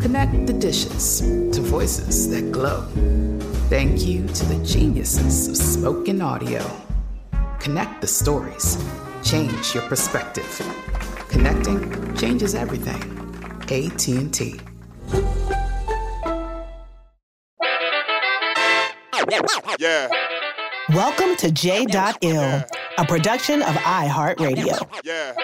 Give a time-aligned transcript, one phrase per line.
[0.00, 2.86] Connect the dishes to voices that glow.
[3.68, 6.64] Thank you to the geniuses of spoken audio.
[7.58, 8.82] Connect the stories.
[9.22, 10.48] Change your perspective.
[11.28, 13.02] Connecting changes everything.
[13.64, 14.60] AT&T.
[19.78, 20.08] Yeah.
[20.88, 22.64] Welcome to J.Ill,
[22.98, 24.80] a production of iHeartRadio.
[25.04, 25.34] Yeah.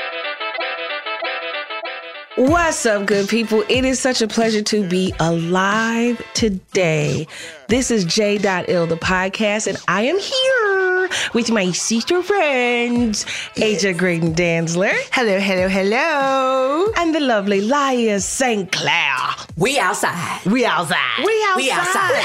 [2.36, 3.64] What's up, good people?
[3.66, 7.26] It is such a pleasure to be alive today.
[7.68, 13.24] This is J.Ill, the podcast, and I am here with my sister friends,
[13.56, 14.92] Aja Graydon Dantzler.
[15.12, 16.92] Hello, hello, hello.
[16.98, 18.70] And the lovely Laiya St.
[18.70, 19.16] Clair.
[19.56, 20.44] We outside.
[20.44, 21.24] We outside.
[21.24, 21.56] We outside.
[21.56, 22.24] We outside.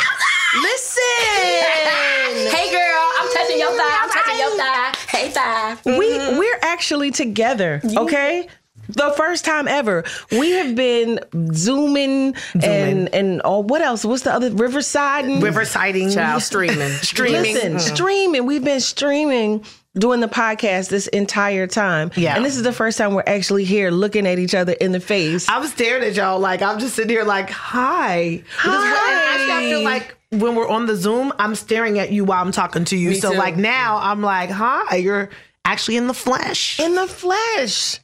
[0.62, 1.00] Listen.
[2.32, 4.00] Hey girl, I'm touching your thigh.
[4.02, 4.94] I'm touching your thigh.
[5.08, 5.78] Hey thigh.
[5.86, 6.38] We mm-hmm.
[6.38, 8.48] we're actually together, okay?
[8.94, 10.04] The first time ever.
[10.32, 11.20] We have been
[11.54, 14.04] zooming, and and oh, what else?
[14.06, 15.26] What's the other Riverside?
[15.26, 16.14] and- Riversiding.
[16.14, 16.90] Child streaming.
[16.90, 17.42] Streaming.
[17.54, 18.46] Listen, streaming.
[18.46, 19.64] We've been streaming
[19.98, 22.12] doing the podcast this entire time.
[22.16, 22.36] Yeah.
[22.36, 25.02] And this is the first time we're actually here looking at each other in the
[25.02, 25.50] face.
[25.50, 28.42] I'm staring at y'all like I'm just sitting here like, hi.
[28.56, 32.24] Because when- actually, I feel like when we're on the Zoom, I'm staring at you
[32.24, 33.10] while I'm talking to you.
[33.10, 33.38] Me so too.
[33.38, 35.30] like now I'm like, hi, you're
[35.66, 36.80] actually in the flesh.
[36.80, 38.00] in the flesh.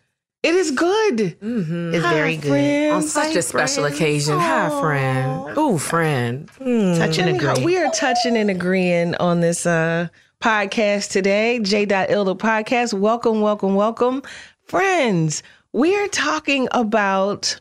[0.47, 1.17] It is good.
[1.41, 1.93] Mm-hmm.
[1.93, 2.47] It's Hi, very good.
[2.47, 2.93] friends.
[2.93, 3.97] On such a special friends.
[3.97, 4.39] occasion.
[4.39, 5.57] Hi, friend.
[5.57, 6.49] Ooh, friend.
[6.51, 6.93] Hmm.
[6.95, 7.65] Touch and Anyhow, agree.
[7.65, 10.07] We are touching and agreeing on this uh,
[10.41, 12.93] podcast today, J.Ill the podcast.
[12.93, 14.23] Welcome, welcome, welcome.
[14.63, 15.43] Friends,
[15.73, 17.59] we're talking about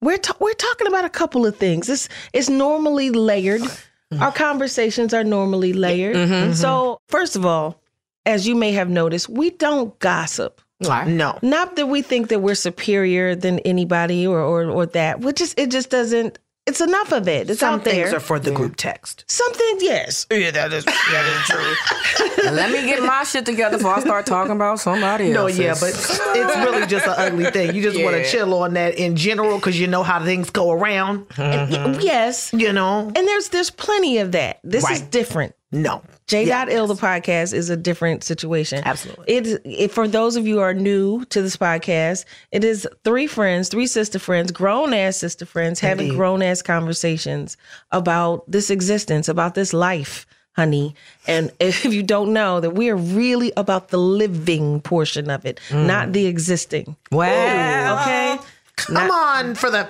[0.00, 1.86] we're ta- we're talking about a couple of things.
[1.86, 3.60] This is normally layered.
[3.62, 4.20] Mm-hmm.
[4.20, 6.16] Our conversations are normally layered.
[6.16, 6.54] Mm-hmm.
[6.54, 7.80] So, first of all,
[8.26, 10.60] as you may have noticed, we don't gossip.
[10.78, 11.04] Why?
[11.04, 11.38] no.
[11.42, 15.20] Not that we think that we're superior than anybody or or, or that.
[15.20, 16.38] Which just it just doesn't.
[16.66, 17.50] It's enough of it.
[17.50, 17.92] It's Some out there.
[18.04, 19.24] things are for the group text.
[19.28, 20.26] Something, yes.
[20.30, 22.50] Yeah, that is that is true.
[22.52, 25.58] Let me get my shit together before I start talking about somebody No, else.
[25.58, 27.74] yeah, but it's really just an ugly thing.
[27.74, 30.72] You just want to chill on that in general because you know how things go
[30.72, 31.26] around.
[31.38, 32.50] Yes.
[32.54, 34.60] You know, And there's there's plenty of that.
[34.64, 35.54] This is different.
[35.74, 36.02] No.
[36.26, 36.46] J.
[36.46, 36.66] Yeah.
[36.68, 38.82] Ill the podcast is a different situation.
[38.84, 39.24] Absolutely.
[39.28, 43.26] It, it for those of you who are new to this podcast, it is three
[43.26, 47.56] friends, three sister friends, grown ass sister friends having grown ass conversations
[47.90, 50.26] about this existence, about this life,
[50.56, 50.94] honey.
[51.26, 55.60] And if you don't know that we are really about the living portion of it,
[55.72, 56.12] not mm.
[56.12, 56.96] the existing.
[57.10, 58.00] Wow.
[58.00, 58.38] Okay?
[58.76, 59.88] Come on for the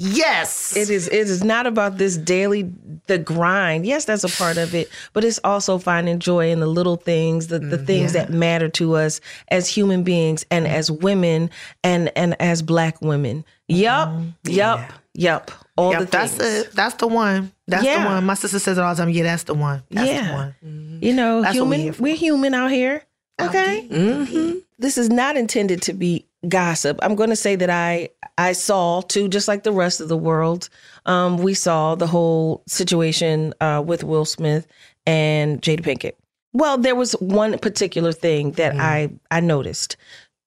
[0.00, 0.76] Yes.
[0.76, 1.08] It is.
[1.08, 2.70] It is not about this daily
[3.08, 3.84] the grind.
[3.84, 7.48] Yes, that's a part of it, but it's also finding joy in the little things,
[7.48, 10.70] the, the mm, things that matter to us as human beings and mm.
[10.70, 11.50] as women
[11.82, 13.44] and and as Black women.
[13.66, 14.30] Yup, mm-hmm.
[14.44, 15.50] yup, yup.
[15.76, 16.66] All Yep, the that's things.
[16.66, 16.72] it.
[16.72, 17.52] That's the one.
[17.66, 18.02] That's Yeah.
[18.04, 18.24] the one.
[18.24, 19.10] My sister says it all the time.
[19.10, 19.82] Yeah, that's the one.
[19.90, 20.28] That's Yeah.
[20.28, 20.54] the one.
[20.64, 21.04] Mm-hmm.
[21.04, 21.94] You know, That's human.
[21.98, 23.02] we're human out here.
[23.40, 23.86] Okay.
[23.90, 24.58] Mm-hmm.
[24.78, 26.98] This is not intended to be gossip.
[27.02, 30.16] I'm going to say that I I saw too, just like the rest of the
[30.16, 30.68] world.
[31.06, 34.66] Um, we saw the whole situation uh, with Will Smith
[35.06, 36.14] and Jada Pinkett.
[36.52, 39.96] Well, there was one particular thing that I I noticed.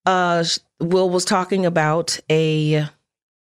[0.05, 0.43] Uh,
[0.79, 2.87] Will was talking about a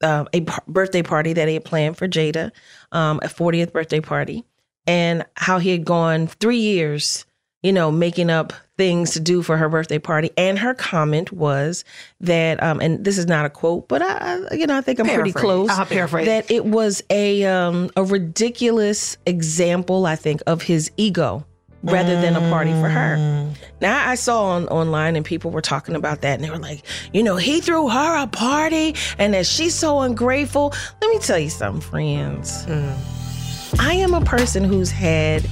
[0.03, 2.51] uh, a birthday party that he had planned for Jada,
[2.91, 4.45] um, a 40th birthday party,
[4.87, 7.25] and how he had gone three years,
[7.63, 10.31] you know, making up things to do for her birthday party.
[10.37, 11.85] And her comment was
[12.21, 14.99] that, um, and this is not a quote, but I, I you know, I think
[14.99, 15.71] I'm pretty close.
[15.71, 16.27] I'll paraphrase.
[16.27, 21.47] That it was a um, a ridiculous example, I think, of his ego
[21.83, 23.17] rather than a party for her.
[23.81, 26.85] Now I saw on online and people were talking about that and they were like,
[27.13, 30.73] you know, he threw her a party and that she's so ungrateful.
[31.01, 32.67] Let me tell you something, friends.
[33.81, 35.45] I am a person who's had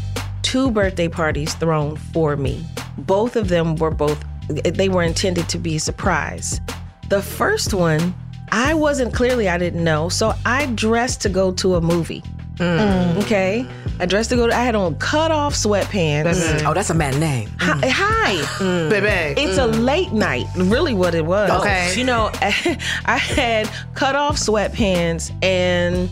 [0.51, 2.67] two birthday parties thrown for me.
[2.99, 6.61] Both of them were both they were intended to be a surprise.
[7.09, 8.13] The first one,
[8.51, 12.25] I wasn't clearly I didn't know, so I dressed to go to a movie.
[12.57, 12.79] Mm.
[12.79, 13.65] Mm, okay,
[14.01, 14.47] I dressed to go.
[14.47, 16.35] I had on cut off sweatpants.
[16.35, 16.67] Mm-hmm.
[16.67, 17.49] Oh, that's a mad name.
[17.61, 17.89] Hi, mm-hmm.
[17.89, 18.35] hi.
[18.59, 18.91] Mm.
[18.91, 19.41] Baby.
[19.41, 21.49] It's a late night, really what it was.
[21.61, 21.95] Okay.
[21.97, 26.11] You know, I had cut off sweatpants and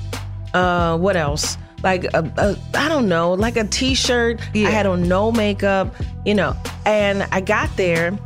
[0.55, 1.59] uh what else?
[1.83, 4.41] Like a, a I don't know, like a t-shirt.
[4.55, 5.95] I had on no makeup,
[6.25, 6.57] you know.
[6.85, 8.19] And I got there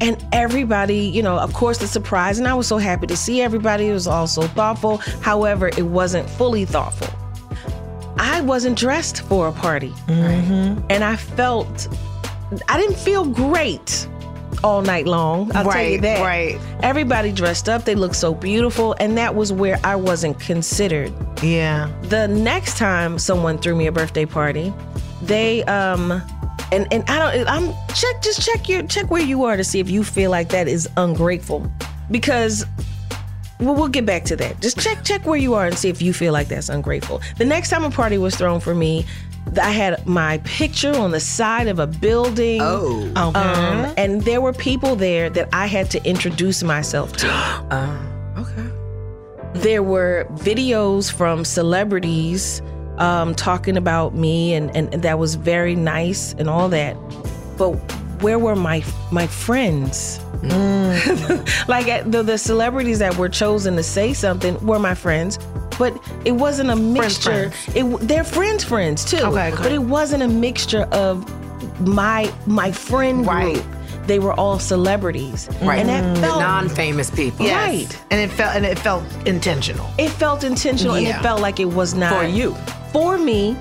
[0.00, 3.40] and everybody, you know, of course the surprise and I was so happy to see
[3.40, 3.88] everybody.
[3.88, 4.98] It was all so thoughtful.
[5.20, 7.08] However, it wasn't fully thoughtful.
[8.18, 9.90] I wasn't dressed for a party.
[10.06, 10.84] Mm-hmm.
[10.90, 11.88] And I felt
[12.68, 14.06] I didn't feel great
[14.62, 15.50] all night long.
[15.56, 16.20] I'll tell you that.
[16.22, 16.58] right.
[16.82, 21.12] Everybody dressed up, they looked so beautiful, and that was where I wasn't considered.
[21.42, 21.90] Yeah.
[22.02, 24.72] The next time someone threw me a birthday party,
[25.22, 26.22] they um
[26.70, 29.80] and and I don't I'm check just check your check where you are to see
[29.80, 31.70] if you feel like that is ungrateful.
[32.10, 32.64] Because
[33.60, 34.60] well, we'll get back to that.
[34.60, 37.20] Just check check where you are and see if you feel like that's ungrateful.
[37.38, 39.06] The next time a party was thrown for me,
[39.60, 42.60] I had my picture on the side of a building.
[42.62, 43.12] Oh.
[43.16, 47.64] Um, and there were people there that I had to introduce myself to.
[47.72, 48.08] Okay.
[49.62, 52.60] there were videos from celebrities
[52.98, 56.94] um, talking about me, and, and, and that was very nice and all that.
[57.56, 57.70] But
[58.22, 60.20] where were my my friends?
[61.68, 65.38] like uh, the the celebrities that were chosen to say something were my friends,
[65.78, 67.50] but it wasn't a mixture.
[67.50, 67.68] friends.
[67.76, 69.18] It w- they're friends friends too.
[69.18, 69.62] Okay, okay.
[69.62, 71.24] but it wasn't a mixture of
[71.86, 73.54] my my friend Right.
[73.54, 73.66] group.
[74.06, 75.78] They were all celebrities, Right.
[75.78, 76.20] and that mm.
[76.20, 77.46] felt Non-famous people.
[77.46, 77.68] Yes.
[77.68, 78.02] Right.
[78.10, 79.86] And it felt and it felt intentional.
[79.98, 82.54] it felt intentional and it felt like it was not For you.
[82.92, 83.56] for me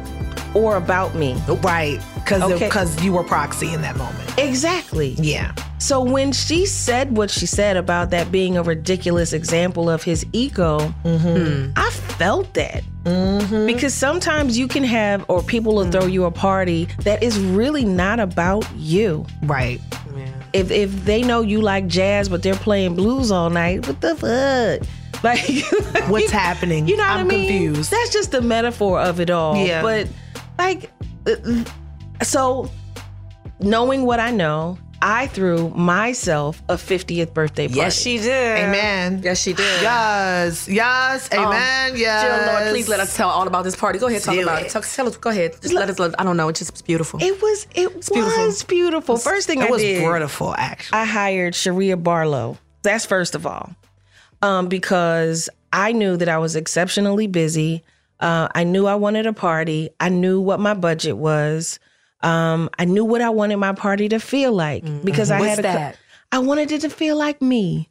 [0.53, 1.99] or about me Right.
[2.15, 2.65] Because Okay.
[2.65, 4.33] because you were proxy in that moment.
[4.37, 5.51] exactly Yeah.
[5.81, 10.25] So when she said what she said about that being a ridiculous example of his
[10.31, 11.71] ego mm-hmm.
[11.75, 13.65] i felt that mm-hmm.
[13.65, 16.11] because sometimes you can have or people will throw mm-hmm.
[16.11, 19.81] you a party that is really not about you Right.
[20.53, 24.15] if if they know you like jazz but they're playing blues all night what the
[24.15, 24.87] fuck
[25.23, 26.87] like What's happening?
[26.87, 27.47] You know what I'm I mean?
[27.47, 27.91] confused.
[27.91, 29.55] That's just the metaphor of it all.
[29.55, 29.83] Yeah.
[29.83, 30.07] But
[30.57, 30.91] like,
[31.27, 32.71] uh, uh so
[33.59, 37.79] knowing what I know, I threw myself a 50th birthday party.
[37.79, 38.57] Yes, she did.
[38.59, 39.21] Amen.
[39.23, 39.81] Yes, she did.
[39.81, 40.67] Yes.
[40.67, 41.29] Yes.
[41.33, 41.93] Amen.
[41.95, 42.23] yes.
[42.23, 43.97] Jill, Lord, please let us tell all about this party.
[43.97, 44.67] Go ahead, talk Do about it.
[44.67, 44.69] it.
[44.69, 45.17] Talk, tell us.
[45.17, 45.53] Go ahead.
[45.61, 45.97] Just let us.
[45.97, 46.49] Let, I don't know.
[46.49, 47.21] It just was beautiful.
[47.21, 48.65] It was it was beautiful.
[48.67, 49.17] beautiful.
[49.17, 50.99] First thing It I was did, beautiful, actually.
[50.99, 52.57] I hired Sharia Barlow.
[52.83, 53.71] That's first of all,
[54.41, 57.83] um, because I knew that I was exceptionally busy.
[58.19, 59.89] Uh, I knew I wanted a party.
[59.99, 61.79] I knew what my budget was.
[62.23, 65.05] Um, I knew what I wanted my party to feel like mm-hmm.
[65.05, 65.97] because I What's had a, that?
[66.31, 67.89] I wanted it to feel like me.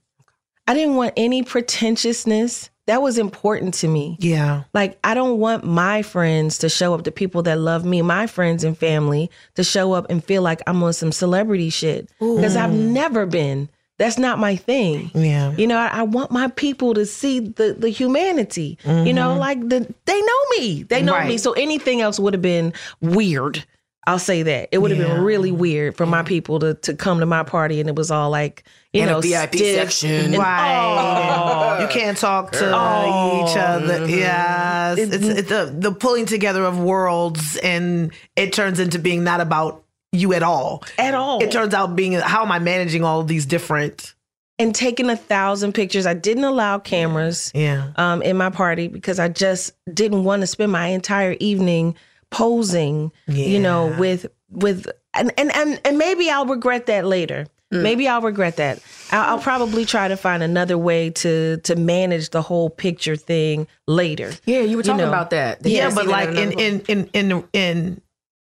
[0.67, 2.71] I didn't want any pretentiousness.
[2.87, 4.17] That was important to me.
[4.19, 4.65] yeah.
[4.75, 8.27] Like, I don't want my friends to show up, the people that love me, my
[8.27, 12.09] friends and family, to show up and feel like I'm on some celebrity shit.
[12.19, 12.91] Because I've mm.
[12.91, 13.69] never been.
[13.99, 15.11] That's not my thing.
[15.15, 15.53] Yeah.
[15.57, 18.79] You know, I, I want my people to see the the humanity.
[18.87, 19.39] You know, mm-hmm.
[19.39, 20.85] like the they know me.
[20.85, 21.37] They know me.
[21.37, 22.73] So anything else would have been
[23.03, 23.65] weird.
[24.07, 24.69] I'll say that.
[24.73, 25.09] It would have Yeah.
[25.15, 28.11] been really weird for my people to to come to my party and it was
[28.11, 30.11] all like, you And a know, VIP stiff section.
[30.35, 31.79] and- Right.
[31.79, 31.83] Oh.
[31.83, 33.47] You can't talk to Oh.
[33.51, 34.07] each other.
[34.09, 34.99] Yes.
[34.99, 39.41] It- It's, it's the, the pulling together of worlds, and it turns into being not
[39.41, 40.83] about you at all.
[40.99, 41.41] at all.
[41.43, 44.15] It turns out being how am I managing all of these different.
[44.59, 46.05] and taking a thousand pictures.
[46.05, 47.93] I didn't allow cameras Yeah.
[47.97, 51.95] um, in my party because I just didn't want to spend my entire evening
[52.31, 57.47] posing, you know, with with and and and, and maybe I'll regret that later.
[57.73, 57.83] Mm.
[57.83, 58.81] Maybe I'll regret that.
[59.13, 63.69] I'll, I'll probably try to find another way to to manage the whole picture thing
[63.87, 64.33] later.
[64.45, 65.09] Yeah, you were talking know.
[65.09, 65.65] about that.
[65.65, 68.01] yeah, but like in in in in in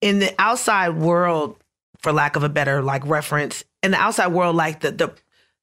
[0.01, 1.57] in the outside world,
[1.99, 5.15] for lack of a better like reference, in the outside world, like the the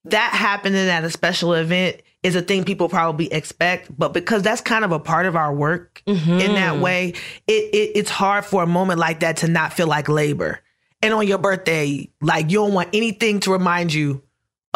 [0.06, 4.60] that happening at a special event is a thing people probably expect, but because that's
[4.60, 6.82] kind of a part of our work in that mm-hmm.
[6.82, 7.10] way,
[7.46, 10.60] it, it it's hard for a moment like that to not feel like labor.
[11.04, 14.24] And on your birthday, like you don't want anything to remind you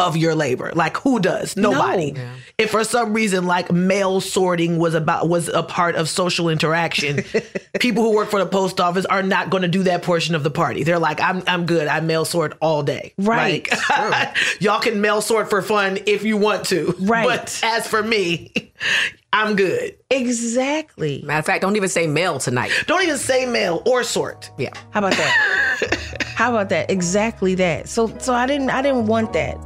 [0.00, 0.72] of your labor.
[0.74, 1.56] Like who does?
[1.56, 2.12] Nobody.
[2.12, 2.26] No.
[2.58, 7.22] If for some reason like mail sorting was about was a part of social interaction,
[7.80, 10.42] people who work for the post office are not going to do that portion of
[10.42, 10.82] the party.
[10.82, 11.86] They're like, I'm I'm good.
[11.86, 13.12] I mail sort all day.
[13.18, 13.68] Right.
[13.90, 16.94] Like, y'all can mail sort for fun if you want to.
[16.98, 17.26] Right.
[17.26, 18.72] But as for me,
[19.32, 19.96] I'm good.
[20.10, 21.22] Exactly.
[21.24, 22.72] Matter of fact, don't even say mail tonight.
[22.86, 24.50] Don't even say mail or sort.
[24.58, 24.70] Yeah.
[24.90, 26.20] How about that?
[26.34, 26.90] How about that?
[26.90, 27.88] Exactly that.
[27.88, 29.58] So so I didn't I didn't want that.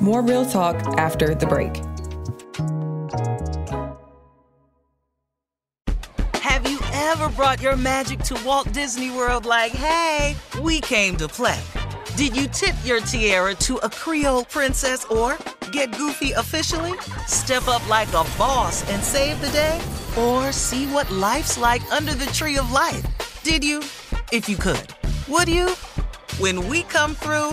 [0.00, 1.76] More real talk after the break.
[6.42, 11.28] Have you ever brought your magic to Walt Disney World like, hey, we came to
[11.28, 11.60] play?
[12.16, 15.38] Did you tip your tiara to a Creole princess or
[15.70, 16.98] get goofy officially?
[17.26, 19.80] Step up like a boss and save the day?
[20.18, 23.04] Or see what life's like under the tree of life?
[23.44, 23.80] Did you?
[24.32, 24.94] If you could.
[25.28, 25.68] Would you?
[26.40, 27.52] When we come through,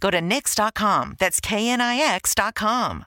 [0.00, 1.16] Go to Knix.com.
[1.18, 3.06] That's KNIX.com.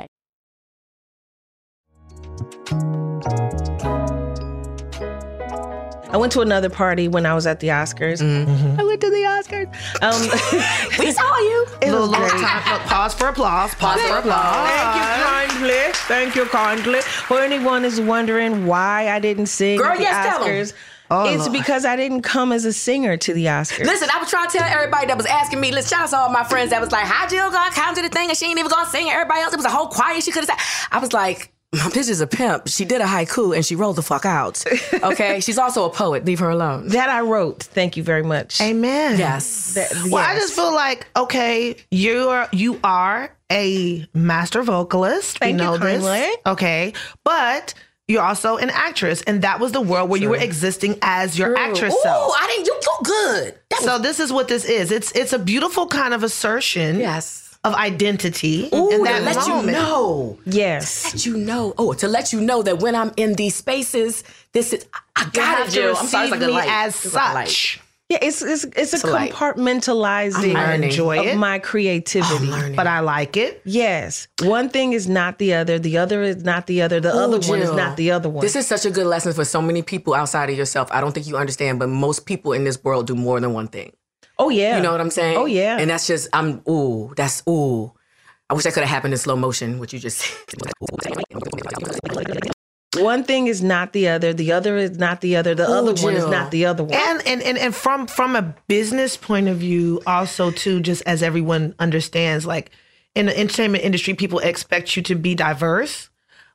[6.13, 8.21] I went to another party when I was at the Oscars.
[8.21, 9.67] I went to the Oscars.
[10.01, 11.65] Um, we saw you.
[11.81, 12.73] It Little was long time.
[12.73, 13.73] Look, pause for applause.
[13.75, 14.69] Pause for applause.
[14.69, 15.93] Thank you kindly.
[15.93, 17.01] Thank you kindly.
[17.01, 20.49] For anyone is wondering why I didn't sing Girl, at the yes, tell 'em.
[20.53, 20.73] Oscars,
[21.13, 21.53] Oh, it's Lord.
[21.53, 23.85] because I didn't come as a singer to the Oscars.
[23.85, 25.71] Listen, I was trying to tell everybody that was asking me.
[25.71, 28.01] Listen, shout out to all my friends that was like, "How Jill gonna come to
[28.01, 30.19] the thing and she ain't even gonna sing?" Everybody else, it was a whole choir.
[30.19, 30.87] She could have said.
[30.91, 31.53] I was like.
[31.73, 32.67] My bitch is a pimp.
[32.67, 34.63] She did a haiku and she rolled the fuck out.
[35.03, 36.25] Okay, she's also a poet.
[36.25, 36.89] Leave her alone.
[36.89, 37.63] that I wrote.
[37.63, 38.59] Thank you very much.
[38.61, 39.17] Amen.
[39.17, 39.73] Yes.
[39.73, 45.39] That- Well, I just feel like okay, you're you are a master vocalist.
[45.39, 46.03] Thank we you know this.
[46.03, 46.29] kindly.
[46.45, 47.73] Okay, but
[48.07, 51.57] you're also an actress, and that was the world where you were existing as your
[51.57, 52.33] actress Ooh, self.
[52.37, 52.67] I didn't.
[52.67, 53.55] You do good.
[53.69, 54.91] That was, So this is what this is.
[54.91, 57.50] It's it's a beautiful kind of assertion yes.
[57.63, 59.67] Of identity Ooh, in to that let moment.
[59.67, 60.39] you know.
[60.45, 61.13] yes.
[61.13, 61.73] Let you know.
[61.77, 64.85] Oh, to let you know that when I'm in these spaces, this is.
[64.93, 65.95] I, I got have it, to Jill.
[65.97, 66.67] I'm sorry, like me light.
[66.69, 67.47] as It's like a light.
[67.49, 67.79] such.
[68.09, 69.31] Yeah, it's it's it's a It's a light.
[69.31, 70.83] compartmentalizing I'm.
[70.83, 72.35] Enjoy of it, my creativity.
[72.35, 72.75] I'm learning.
[72.75, 73.61] but I like it.
[73.63, 75.79] Yes, one thing is not the other.
[75.79, 76.99] The other is not the other.
[76.99, 78.41] The Ooh, other one is not the other one.
[78.41, 80.89] This is such a good lesson for so many people outside of yourself.
[80.91, 83.67] I don't think you understand, but most people in this world do more than one
[83.69, 83.93] thing.
[84.41, 85.37] Oh yeah, You know what I'm saying?
[85.37, 85.77] Oh yeah.
[85.79, 87.93] And that's just I'm ooh, that's ooh.
[88.49, 90.37] I wish that could have happened in slow motion, what you just said.
[92.99, 94.33] one thing is not the other.
[94.33, 95.55] The other is not the other.
[95.55, 96.93] The Ooh, other one is not the other one.
[96.93, 101.23] And, and and and from from a business point of view, also too, just as
[101.23, 102.71] everyone understands, like
[103.15, 106.09] in the entertainment industry, people expect you to be diverse.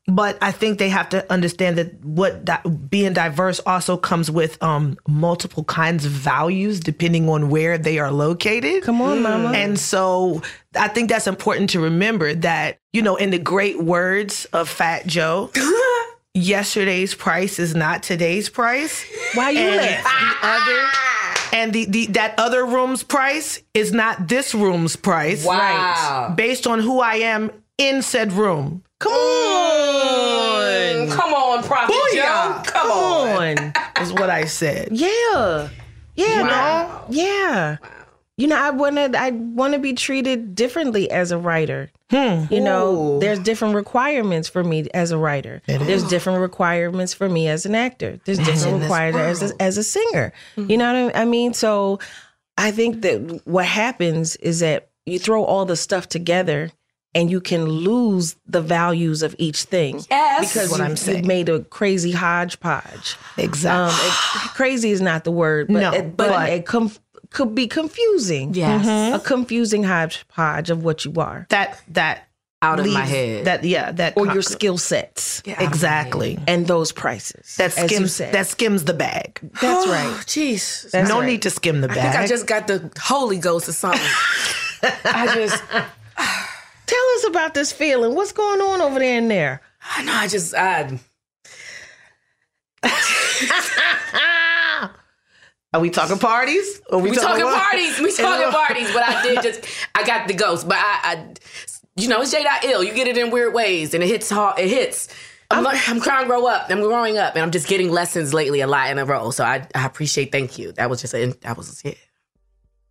[0.09, 4.63] But I think they have to understand that what di- being diverse also comes with
[4.63, 8.85] um, multiple kinds of values depending on where they are located.
[8.85, 9.51] Come on, mama.
[9.51, 10.43] And so
[10.77, 15.09] I think that's important to remember that, you know, in the great words of Fat
[15.09, 15.51] Joe,
[16.35, 19.05] yesterday's price is not today's price.
[19.35, 20.05] Why you laugh?
[20.05, 20.89] the other
[21.53, 25.45] and the, the that other room's price is not this room's price.
[25.45, 26.35] Wow.
[26.37, 28.83] Based on who I am in said room.
[28.99, 32.21] Come mm, on, Come on, Prophet Joe.
[32.23, 32.67] Booyah.
[32.67, 33.59] Come on.
[33.59, 33.73] on.
[34.03, 34.89] Is what I said.
[34.93, 35.69] Yeah,
[36.15, 37.05] yeah, Wow.
[37.09, 37.77] no, yeah.
[38.39, 41.91] You know, I wanna, I want to be treated differently as a writer.
[42.11, 42.45] Hmm.
[42.53, 43.21] You know, Ooh.
[43.21, 45.63] there's different requirements for me as a writer.
[45.67, 48.21] There's different requirements for me as an actor.
[48.27, 50.33] There's different requirements as a, as a singer.
[50.55, 50.71] Hmm.
[50.71, 51.55] You know what I mean?
[51.55, 51.99] So
[52.59, 56.71] I think that what happens is that you throw all the stuff together
[57.17, 60.01] and you can lose the values of each thing.
[60.11, 60.53] Yes.
[60.53, 61.27] Because what you, I'm you saying.
[61.27, 63.17] made a crazy hodgepodge.
[63.37, 64.07] Exactly.
[64.07, 64.07] Um,
[64.47, 67.01] it, crazy is not the word, but No, it, but, but- it conf-
[67.31, 68.55] could be confusing.
[68.55, 68.87] Yes.
[69.15, 72.29] a confusing hodgepodge of what you are that that
[72.63, 73.45] Out of my head.
[73.47, 76.39] That yeah, that or con- your skill sets Get out of my exactly.
[76.47, 77.57] and those prices.
[77.57, 79.41] That skims that skims the bag.
[79.61, 80.25] that's Oh, right.
[80.27, 80.91] Jeez.
[80.91, 81.27] That's no right.
[81.27, 82.13] need to skim the I bag.
[82.13, 84.01] think I just got the Holy Ghost or something.
[85.05, 85.63] I just,
[86.87, 88.15] Tell us about this feeling.
[88.15, 89.61] What's going on over there and there?
[89.97, 90.99] I know, I just, I,
[95.73, 96.81] Are we talking parties?
[96.91, 97.61] Are we talking what?
[97.61, 97.99] parties.
[98.01, 98.93] We talking parties.
[98.93, 100.67] But I did just, I got the ghost.
[100.69, 101.35] But I, I
[101.97, 102.43] you know, it's J.
[102.43, 102.83] Dot ill.
[102.83, 104.59] You get it in weird ways, and it hits hard.
[104.59, 105.09] It hits.
[105.51, 106.71] I'm, lear- I'm trying to grow up.
[106.71, 109.31] I'm growing up, and I'm just getting lessons lately a lot in a row.
[109.31, 110.33] So I, I appreciate.
[110.33, 110.73] Thank you.
[110.73, 111.27] That was just a.
[111.43, 111.99] That was it.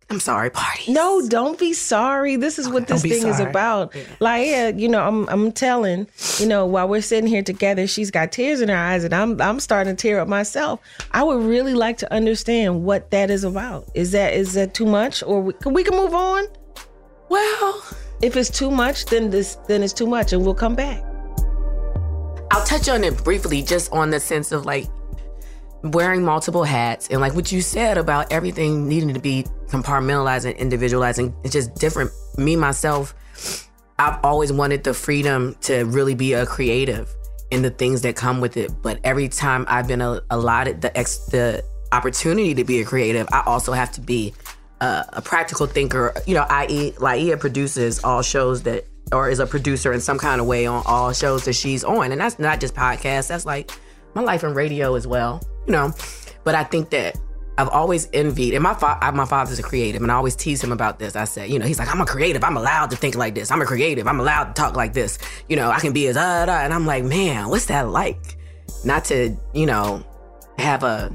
[0.08, 0.92] I'm sorry, party.
[0.92, 2.36] No, don't be sorry.
[2.36, 3.50] This is what this thing is sorry.
[3.50, 3.92] about.
[4.20, 6.06] Like, yeah, you know, I'm I'm telling,
[6.38, 9.40] you know, while we're sitting here together, she's got tears in her eyes, and I'm
[9.40, 10.80] I'm starting to tear up myself.
[11.10, 13.88] I would really like to understand what that is about.
[13.94, 16.46] Is that is that too much, or we, can we can move on?
[17.28, 17.84] Well,
[18.22, 21.02] If it's too much, then this then it's too much, and we'll come back.
[22.52, 24.86] I'll touch on it briefly, just on the sense of like
[25.90, 30.56] wearing multiple hats and like what you said about everything needing to be compartmentalized and
[30.56, 31.34] individualizing.
[31.44, 32.10] It's just different.
[32.36, 33.14] Me myself,
[33.98, 37.14] I've always wanted the freedom to really be a creative
[37.50, 38.70] in the things that come with it.
[38.82, 43.42] But every time I've been allotted the ex the opportunity to be a creative, I
[43.46, 44.34] also have to be
[44.80, 46.14] a, a practical thinker.
[46.26, 50.40] You know, i.e., Laiya produces all shows that, or is a producer in some kind
[50.40, 53.28] of way on all shows that she's on, and that's not just podcasts.
[53.28, 53.70] That's like
[54.14, 55.42] my life in radio as well.
[55.66, 55.92] You know,
[56.44, 57.16] but I think that
[57.58, 60.72] I've always envied, and my fa- my father's a creative, and I always tease him
[60.72, 61.16] about this.
[61.16, 62.44] I said, you know, he's like, I'm a creative.
[62.44, 63.50] I'm allowed to think like this.
[63.50, 64.06] I'm a creative.
[64.06, 65.18] I'm allowed to talk like this.
[65.48, 68.36] You know, I can be as uh, da, and I'm like, man, what's that like?
[68.84, 70.04] Not to, you know,
[70.58, 71.12] have a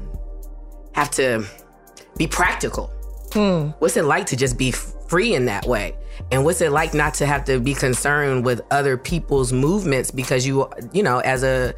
[0.94, 1.46] have to
[2.16, 2.88] be practical.
[3.32, 3.68] Hmm.
[3.78, 5.96] What's it like to just be free in that way?
[6.30, 10.46] And what's it like not to have to be concerned with other people's movements because
[10.46, 11.72] you, you know, as a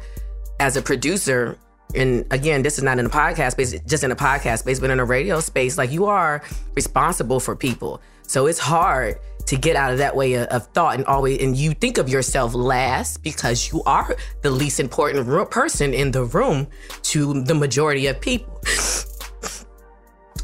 [0.59, 1.57] as a producer,
[1.95, 4.89] and again, this is not in a podcast space, just in a podcast space, but
[4.89, 6.43] in a radio space, like you are
[6.75, 8.01] responsible for people.
[8.23, 11.73] So it's hard to get out of that way of, thought and always, and you
[11.73, 16.67] think of yourself last because you are the least important person in the room
[17.03, 18.61] to the majority of people.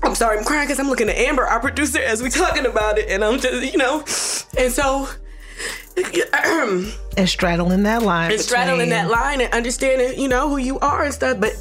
[0.03, 2.97] I'm sorry, I'm crying because I'm looking at Amber, our producer, as we talking about
[2.97, 3.99] it, and I'm just, you know,
[4.57, 5.07] and so
[7.17, 8.31] and straddling that line.
[8.31, 11.39] and straddling that line and understanding, you know, who you are and stuff.
[11.39, 11.53] But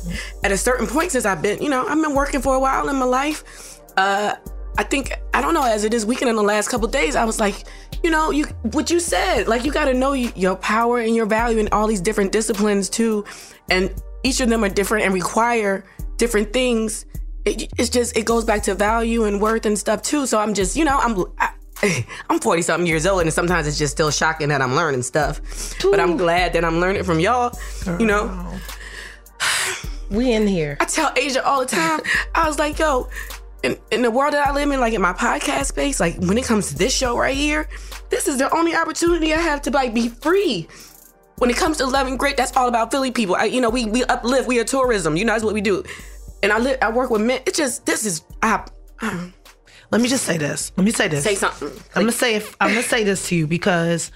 [0.45, 2.89] at a certain point, since I've been, you know, I've been working for a while
[2.89, 4.35] in my life, uh,
[4.79, 5.65] I think I don't know.
[5.65, 7.65] As it is weekend in the last couple days, I was like,
[8.03, 11.15] you know, you what you said, like you got to know y- your power and
[11.15, 13.25] your value in all these different disciplines too,
[13.69, 15.85] and each of them are different and require
[16.17, 17.05] different things.
[17.45, 20.27] It, it's just it goes back to value and worth and stuff too.
[20.27, 21.25] So I'm just, you know, I'm.
[21.39, 21.51] I,
[22.31, 25.40] I'm 40 something years old, and sometimes it's just still shocking that I'm learning stuff.
[25.83, 27.59] But I'm glad that I'm learning from y'all.
[27.99, 28.59] You know,
[30.11, 30.77] we in here.
[30.81, 32.01] I tell Aja all the time.
[32.35, 33.09] I was like, yo,
[33.62, 36.37] in, in the world that I live in, like in my podcast space, like when
[36.37, 37.69] it comes to this show right here,
[38.11, 40.69] this is the only opportunity I have to like be free.
[41.38, 43.35] When it comes to loving great, that's all about Philly people.
[43.35, 45.16] I, you know, we we uplift, we are tourism.
[45.16, 45.83] You know, that's what we do.
[46.43, 47.40] And I live, I work with men.
[47.47, 48.66] It's just this is I.
[49.01, 49.31] I
[49.90, 50.72] Let me just say this.
[50.76, 51.24] Let me say this.
[51.24, 51.68] Say something.
[51.94, 54.12] I'm gonna say if, I'm gonna say this to you because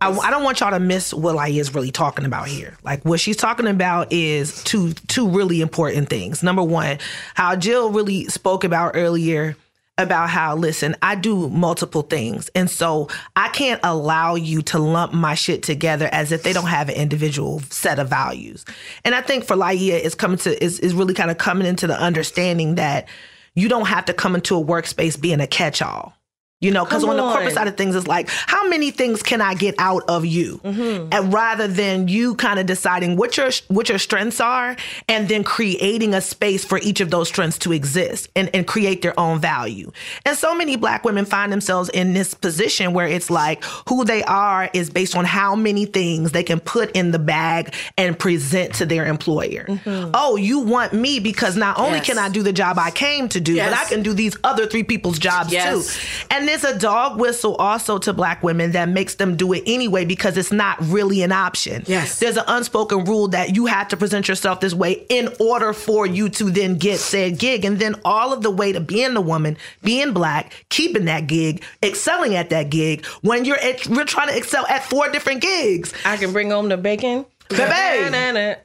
[0.00, 2.76] I, I don't want y'all to miss what Laiya is really talking about here.
[2.84, 6.42] Like what she's talking about is two two really important things.
[6.42, 6.98] Number one,
[7.34, 9.56] how Jill really spoke about earlier
[9.98, 15.12] about how listen, I do multiple things, and so I can't allow you to lump
[15.12, 18.64] my shit together as if they don't have an individual set of values.
[19.04, 21.88] And I think for Laiya is coming to is is really kind of coming into
[21.88, 23.08] the understanding that
[23.54, 26.17] you don't have to come into a workspace being a catch-all.
[26.60, 29.22] You know, because Come on the corporate side of things, it's like, how many things
[29.22, 30.60] can I get out of you?
[30.64, 31.08] Mm-hmm.
[31.12, 34.74] And rather than you kind of deciding what your what your strengths are,
[35.08, 39.02] and then creating a space for each of those strengths to exist and, and create
[39.02, 39.92] their own value.
[40.26, 44.24] And so many black women find themselves in this position where it's like who they
[44.24, 48.74] are is based on how many things they can put in the bag and present
[48.74, 49.64] to their employer.
[49.86, 52.06] Oh, you want me because not only Yes.
[52.06, 54.66] can I do the job I came to do, but I can do these other
[54.66, 55.94] three people's jobs Yes.
[55.94, 56.26] too.
[56.32, 60.04] And there's a dog whistle also to black women that makes them do it anyway
[60.04, 61.84] because it's not really an option.
[61.86, 62.18] Yes.
[62.18, 66.06] There's an unspoken rule that you have to present yourself this way in order for
[66.06, 67.64] you to then get said gig.
[67.64, 71.62] And then all of the way to being the woman, being black, keeping that gig,
[71.82, 75.92] excelling at that gig when you're at, we're trying to excel at four different gigs.
[76.04, 77.26] I can bring home the bacon.
[77.50, 77.62] Baby.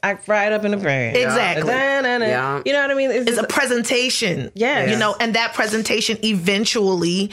[0.04, 1.15] I fry it up in the pan.
[1.15, 1.72] Exactly.
[1.72, 2.62] Yeah.
[2.65, 3.12] You know what I mean?
[3.12, 4.52] It's just- a presentation.
[4.56, 4.91] Yeah.
[4.91, 7.32] You know, and that presentation eventually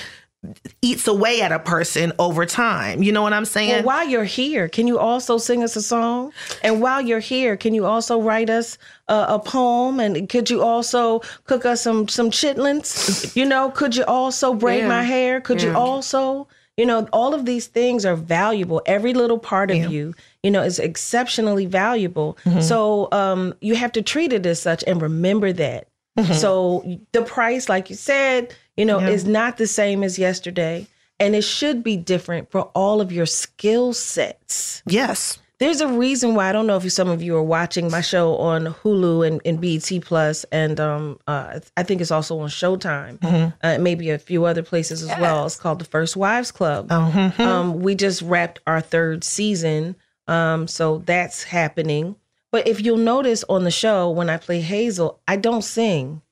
[0.80, 3.02] eats away at a person over time.
[3.02, 3.70] You know what I'm saying?
[3.70, 6.32] Well, while you're here, can you also sing us a song?
[6.62, 10.00] And while you're here, can you also write us a, a poem?
[10.00, 13.34] And could you also cook us some some chitlins?
[13.36, 14.88] You know, could you also braid Yeah.
[14.88, 15.40] my hair?
[15.40, 16.48] Could you also,
[16.78, 18.80] you know, all of these things are valuable.
[18.86, 22.38] Every little part of you, you know, is exceptionally valuable.
[22.62, 25.86] So um, you have to treat it as such and remember that.
[26.34, 30.86] So the price, like you said, you know, is not the same as yesterday.
[31.18, 34.82] And it should be different for all of your skill sets.
[34.86, 35.38] yes.
[35.58, 38.34] There's a reason why I don't know if some of you are watching my show
[38.38, 43.52] on Hulu and, and BET Plus, and um, uh, I think it's also on Showtime,
[43.62, 45.44] uh, maybe a few other places as well.
[45.44, 46.90] It's called the First Wives Club.
[47.38, 52.16] Um, we just wrapped our third season, um, so that's happening.
[52.50, 56.22] But if you'll notice on the show when I play Hazel, I don't sing.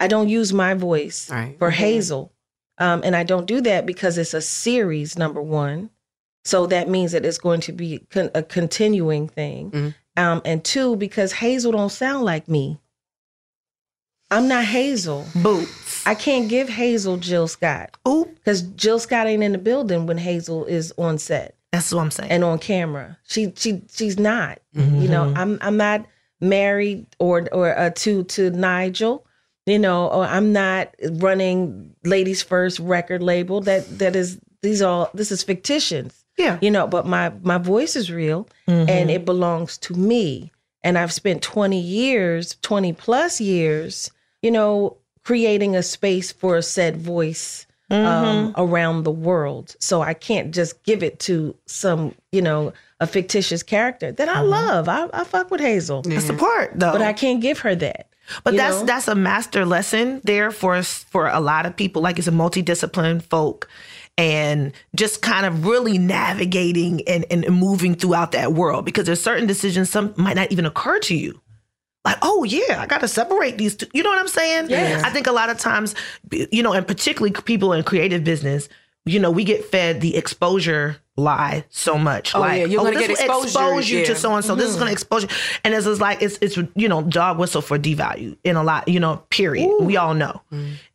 [0.00, 1.56] I don't use my voice Right.
[1.58, 2.32] for Hazel,
[2.78, 5.16] um, and I don't do that because it's a series.
[5.18, 5.90] Number one.
[6.42, 9.70] So that means that it's going to be con- a continuing thing.
[9.70, 9.94] Mhm.
[10.16, 12.80] Um, and two, because Hazel don't sound like me.
[14.30, 15.26] I'm not Hazel.
[15.34, 16.06] Boots.
[16.06, 20.16] I can't give Hazel Jill Scott Ooh, because Jill Scott ain't in the building when
[20.18, 22.30] Hazel is on set that's what I'm saying.
[22.30, 23.18] and on camera.
[23.24, 24.58] She she she's not.
[24.72, 26.06] You know, I'm I'm not
[26.40, 29.26] married or or uh, to to Nigel.
[29.66, 33.60] You know, or I'm not running Ladies First record label.
[33.60, 36.24] That that is these all this is fictitious.
[36.36, 36.58] yeah.
[36.60, 39.10] You know, but my my voice is real and mm-hmm.
[39.10, 40.52] it belongs to me.
[40.82, 46.62] And I've spent 20 years, 20 plus years, you know, creating a space for a
[46.62, 48.60] said voice um, mm-hmm.
[48.60, 49.76] around the world.
[49.80, 54.36] So I can't just give it to some, you know, a fictitious character that I
[54.36, 54.50] mm-hmm.
[54.50, 54.88] love.
[54.88, 56.92] I, I fuck with Hazel, That's the part though.
[56.92, 58.09] but I can't give her that.
[58.44, 58.86] But you that's know?
[58.86, 62.02] that's a master lesson there for us for a lot of people.
[62.02, 63.68] Like it's a multidiscipline folk,
[64.18, 69.46] and just kind of really navigating and, and moving throughout that world because there's certain
[69.46, 71.40] decisions some might not even occur to you
[72.04, 73.86] like, oh yeah, I got to separate these two.
[73.92, 74.70] You know what I'm saying?
[74.70, 75.02] Yeah.
[75.04, 75.94] I think a lot of times,
[76.30, 78.68] you know, and particularly people in creative business,
[79.10, 82.34] you know, we get fed the exposure lie so much.
[82.34, 84.04] Oh, like, yeah, you're gonna this get will expose you yeah.
[84.06, 84.54] to so and so.
[84.54, 85.28] This is going to expose you,
[85.64, 88.88] and it's just like it's it's you know dog whistle for devalue in a lot.
[88.88, 89.70] You know, period.
[89.80, 90.40] We all know.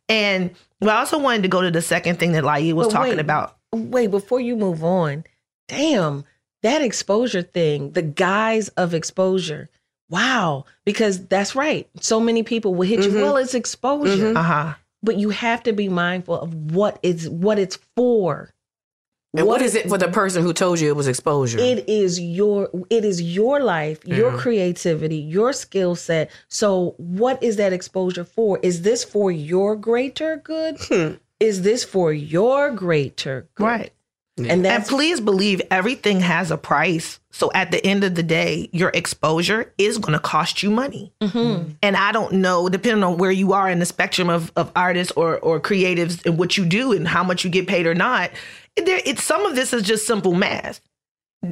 [0.08, 0.50] And
[0.80, 3.12] but I also wanted to go to the second thing that Lai was But talking
[3.12, 3.56] wait, about.
[3.72, 5.24] Wait, before you move on,
[5.68, 6.24] damn,
[6.62, 9.68] that exposure thing, the guise of exposure.
[10.08, 11.88] Wow, because that's right.
[12.00, 13.12] So many people will hit Mhm.
[13.12, 13.22] you.
[13.22, 14.32] Well, it's exposure.
[14.32, 14.36] Mhm.
[14.36, 14.74] Uh-huh.
[15.06, 18.52] But you have to be mindful of what it's what it's for.
[19.36, 21.58] And what is it for the person who told you it was exposure?
[21.58, 26.30] It is your it is your life, your creativity, your skill set.
[26.48, 28.58] So what is that exposure for?
[28.62, 30.76] Is this for your greater good?
[30.80, 31.14] Hmm.
[31.38, 33.64] Is this for your greater good?
[33.64, 33.92] Right.
[34.38, 37.20] And And please believe everything has a price.
[37.30, 41.12] So at the end of the day, your exposure is going to cost you money.
[41.22, 41.72] Mm-hmm.
[41.82, 45.12] And I don't know, depending on where you are in the spectrum of, of artists
[45.16, 48.30] or, or creatives and what you do and how much you get paid or not,
[48.76, 50.80] there, it's some of this is just simple math.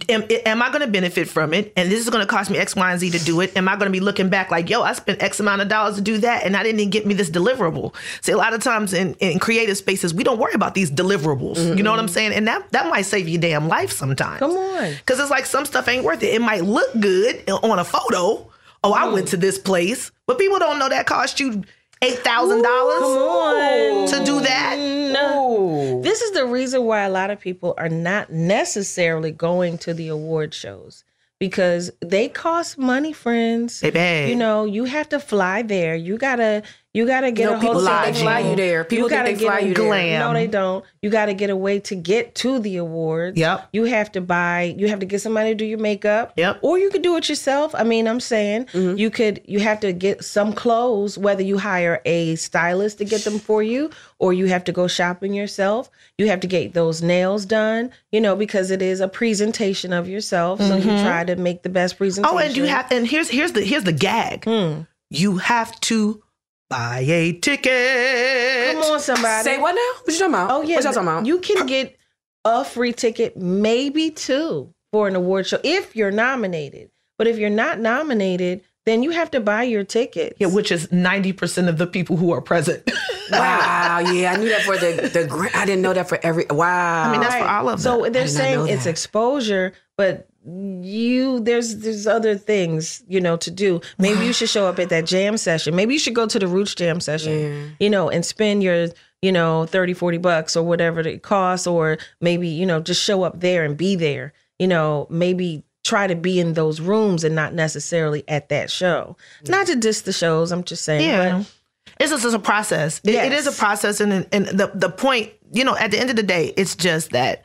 [0.09, 1.73] Am, am I going to benefit from it?
[1.77, 3.57] And this is going to cost me X, Y, and Z to do it.
[3.57, 5.97] Am I going to be looking back like, yo, I spent X amount of dollars
[5.97, 7.94] to do that and I didn't even get me this deliverable?
[8.23, 11.77] See, a lot of times in, in creative spaces, we don't worry about these deliverables.
[11.77, 12.14] You know what I'm mm-hmm.
[12.14, 12.33] saying?
[12.33, 14.38] And that, that might save your damn life sometimes.
[14.38, 14.94] Come on.
[14.94, 16.35] Because it's like some stuff ain't worth it.
[16.35, 18.51] It might look good on a photo.
[18.83, 19.31] Oh, I went mm.
[19.31, 20.11] to this place.
[20.27, 21.62] But people don't know that cost you
[22.05, 24.79] $8,000 to do that.
[24.79, 26.01] No.
[26.03, 30.09] This is the reason why a lot of people are not necessarily going to the
[30.09, 31.05] award shows
[31.38, 33.81] because they cost money, friends.
[33.81, 34.31] Baby.
[34.31, 35.95] You know, you have to fly there.
[35.95, 36.62] You gotta,
[36.94, 38.04] you gotta get No, a people hotel.
[38.04, 38.85] think they fly you there.
[38.85, 39.87] People think gotta they get fly a- you there.
[39.87, 40.20] Glam.
[40.20, 40.85] No, they don't.
[41.02, 43.37] You got to get a way to get to the awards.
[43.37, 43.68] Yep.
[43.74, 44.74] You have to buy.
[44.78, 46.33] You have to get somebody to do your makeup.
[46.37, 46.61] Yep.
[46.62, 47.74] Or you could do it yourself.
[47.74, 48.96] I mean, I'm saying Mm-hmm.
[48.96, 49.42] you could.
[49.44, 53.62] You have to get some clothes, whether you hire a stylist to get them for
[53.62, 55.90] you, or you have to go shopping yourself.
[56.16, 57.90] You have to get those nails done.
[58.12, 60.61] You know, because it is a presentation of yourself.
[60.61, 61.02] So you Mhm.
[61.02, 62.35] try to make the best presentation.
[62.35, 64.44] Oh, and you have and here's here's the here's the gag.
[64.44, 64.83] Hmm.
[65.11, 66.22] You have to
[66.70, 68.74] buy a ticket.
[68.74, 69.44] Come on, somebody.
[69.44, 70.00] Say what now?
[70.03, 70.50] What you talking about?
[70.50, 71.27] Oh yeah, What y'all talking about?
[71.27, 71.96] You can get
[72.44, 76.90] a free ticket, maybe two, for an award show if you're nominated.
[77.16, 80.37] But if you're not nominated, then you have to buy your ticket.
[80.38, 82.88] Yeah, which is 90% of the people who are present.
[83.31, 85.27] Wow, yeah, I knew that for the the.
[85.27, 86.44] gra- I didn't know that for every.
[86.50, 88.03] Wow, I mean, that's for all of them.
[88.05, 88.90] So they're I did not saying it's that.
[88.90, 93.80] exposure, but you there's there's other things you know to do.
[93.98, 95.74] Maybe you should show up at that jam session.
[95.74, 97.76] Maybe you should go to the Roots jam session.
[97.80, 98.88] You know, and spend your
[99.22, 103.22] you know 30 40 bucks or whatever it costs or maybe you know just show
[103.22, 104.33] up there and be there.
[104.59, 109.16] You know, maybe try to be in those rooms and not necessarily at that show.
[109.48, 111.07] Not to diss the shows, I'm just saying.
[111.09, 111.38] Yeah.
[111.38, 111.52] But
[112.00, 113.00] It's just it's a process.
[113.04, 116.11] It- it is a process, and and the the point, you know, at the end
[116.11, 117.44] of the day, it's just that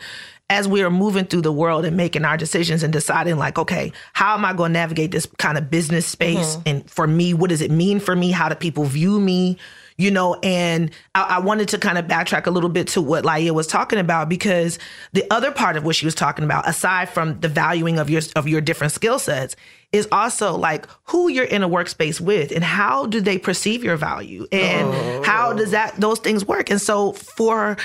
[0.49, 3.91] as we are moving through the world and making our decisions and deciding, like, okay,
[4.13, 6.55] how am I going to navigate this kind of business space?
[6.57, 6.61] Mhm.
[6.65, 8.31] And for me, what does it mean for me?
[8.31, 9.57] How do people view me?
[9.97, 13.25] You know, and I, I wanted to kind of backtrack a little bit to what
[13.25, 14.79] Laiya was talking about because
[15.11, 18.21] the other part of what she was talking about, aside from the valuing of your
[18.37, 19.57] of your different skill sets,
[19.91, 23.97] is also like who you're in a workspace with and how do they perceive your
[23.97, 27.75] value and how does that those things work and so for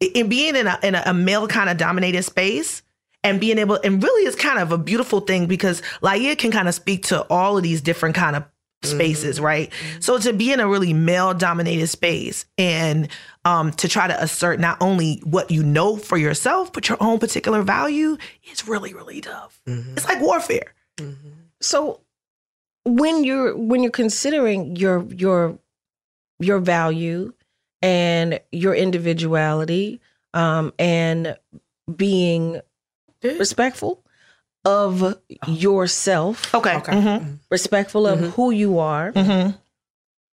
[0.00, 2.82] in being in a, in a, a male kind of dominated space
[3.24, 6.68] and being able and really it's kind of a beautiful thing because Laiya can kind
[6.68, 8.44] of speak to all of these different kind of
[8.82, 9.46] spaces mm-hmm.
[9.46, 9.72] right?
[10.00, 13.08] So to be in a really male dominated space and
[13.44, 17.18] um to try to assert not only what you know for yourself but your own
[17.18, 18.16] particular value
[18.50, 19.60] is really really tough.
[19.66, 19.96] Mm-hmm.
[19.96, 20.74] It's like warfare.
[20.98, 21.30] Mm-hmm.
[21.60, 22.00] So
[22.84, 25.58] when you're when you're considering your your
[26.38, 27.32] your value
[27.82, 30.00] and your individuality
[30.34, 31.36] um and
[31.94, 32.60] being
[33.22, 34.02] respectful
[34.64, 37.38] of yourself okay, Mhm.
[37.50, 39.56] respectful of who you are Mhm.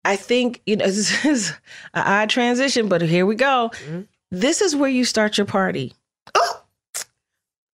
[0.06, 1.54] i think you know this is
[1.94, 3.72] an odd transition but here we go
[4.32, 5.94] this is where you start your party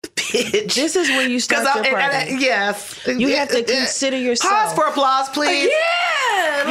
[0.03, 0.75] bitch.
[0.75, 2.31] This is where you start your and- party.
[2.33, 2.99] and- yes.
[3.07, 4.51] You have to consider yourself.
[4.51, 5.69] Pause for applause, please.
[5.69, 6.16] Yeah.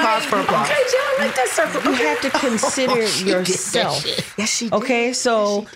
[0.00, 0.68] Pause for applause.
[0.68, 1.82] Okay, Jill, I like that circle.
[1.92, 4.04] You have to consider She did that yourself.
[4.06, 4.26] shit.
[4.38, 4.74] Yes, she did.
[4.74, 5.66] Okay, so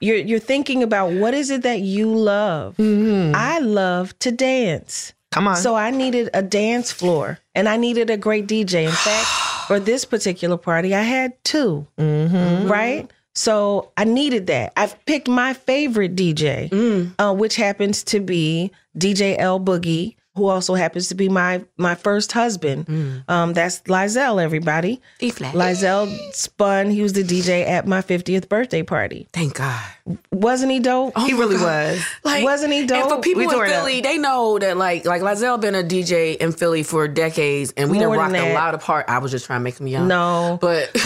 [0.00, 2.74] you're you're thinking about what is it that you love.
[2.78, 5.12] I love to dance.
[5.32, 5.56] Come on.
[5.56, 8.86] So I needed a dance floor, and I needed a great DJ.
[8.86, 9.28] In fact,
[9.68, 12.68] for this particular party, I had 2 Mm-hmm.
[12.68, 13.10] Right.
[13.32, 14.72] So I needed that.
[14.76, 17.14] I've picked my favorite DJ, Mm.
[17.20, 21.94] uh, which happens to be DJ L Boogie, who also happens to be my my
[21.94, 22.86] first husband.
[22.86, 23.28] Mm.
[23.28, 25.00] Um, that's Lyzel, everybody.
[25.18, 25.54] E flat.
[25.54, 26.90] Lyzel spun.
[26.90, 29.26] He was the DJ at my 50th birthday party.
[29.32, 29.82] Thank God.
[30.30, 31.12] Wasn't he dope?
[31.16, 32.04] Oh he really was.
[32.24, 33.02] Like, Wasn't he dope?
[33.02, 33.72] And for people We in tore up.
[33.72, 37.90] Philly, they know that like like Lyzel been a DJ in Philly for decades, and
[37.90, 39.06] we done More than rocked a lot of part.
[39.08, 40.06] I was just trying to make him young.
[40.06, 40.58] No.
[40.60, 41.02] but but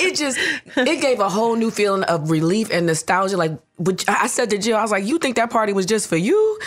[0.00, 0.38] it just
[0.76, 3.36] it gave a whole new feeling of relief and nostalgia.
[3.36, 5.86] Like, which I I said to Jill, I was like, "You think that party was
[5.86, 6.58] just for you?"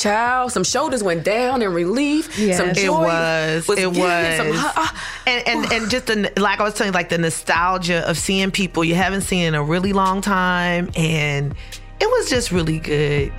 [0.00, 2.38] Child, some shoulders went down in relief.
[2.38, 2.56] Yes.
[2.56, 3.68] some It It joy was.
[3.68, 4.56] it yeah, some- was.
[4.58, 8.16] ah, and and and just the like I was telling you, like the nostalgia of
[8.16, 11.54] seeing people you haven't seen in a really long time, and
[12.00, 13.30] it was just really good.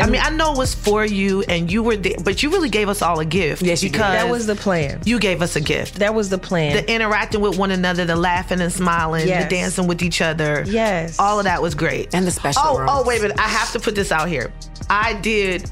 [0.00, 2.70] I mean, I know it was for you, and you were there, but you really
[2.70, 3.60] gave us all a gift.
[3.62, 3.92] Yes, you did.
[3.98, 4.98] because that was the plan.
[5.04, 5.96] you gave us a gift.
[5.96, 6.74] That was the plan.
[6.74, 9.44] The interacting with one another, the laughing and smiling, Yes.
[9.44, 10.64] the dancing with each other.
[10.66, 11.18] Yes.
[11.18, 12.14] all of that was great.
[12.14, 12.90] And the special Oh, rooms.
[12.94, 13.38] oh, wait a minute!
[13.38, 14.50] I have to put this out here.
[14.90, 15.70] I did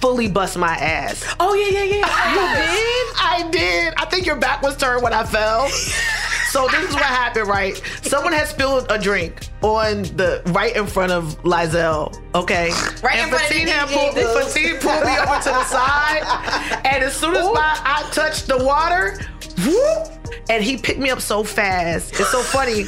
[0.00, 1.24] fully bust my ass.
[1.40, 2.32] oh yeah, yeah, yeah.
[2.32, 3.14] You did?
[3.18, 3.94] I did.
[3.96, 5.68] I think your back was turned when I fell.
[6.50, 7.76] So this is what happened, right?
[8.02, 12.16] Someone had spilled a drink on the right in front of Lyzel.
[12.34, 12.70] Okay,
[13.02, 14.14] Right and in front of Fatine the pulled.
[14.54, 18.56] Fatine pulled me over to the side, and as soon as my I touched the
[18.64, 19.18] water,
[19.66, 20.08] whoop,
[20.48, 22.18] and he picked me up so fast.
[22.18, 22.86] It's so funny.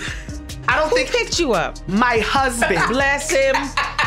[0.66, 1.77] I don't Who think picked you up?
[1.88, 2.81] my husband.
[2.88, 3.55] Bless him.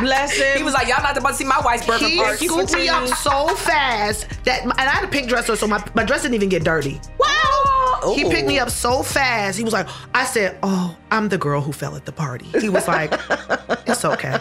[0.00, 0.56] Bless him.
[0.58, 2.88] He was like, "Y'all not about to see my wife's birthday He party." scooped me
[2.88, 6.22] up so fast that, and I had a pink dress on, so my, my dress
[6.22, 7.00] didn't even get dirty.
[7.18, 8.12] Wow!
[8.14, 9.58] He picked me up so fast.
[9.58, 12.68] He was like, I said, "Oh, I'm the girl who fell at the party." He
[12.68, 13.12] was like,
[13.86, 14.38] "It's okay."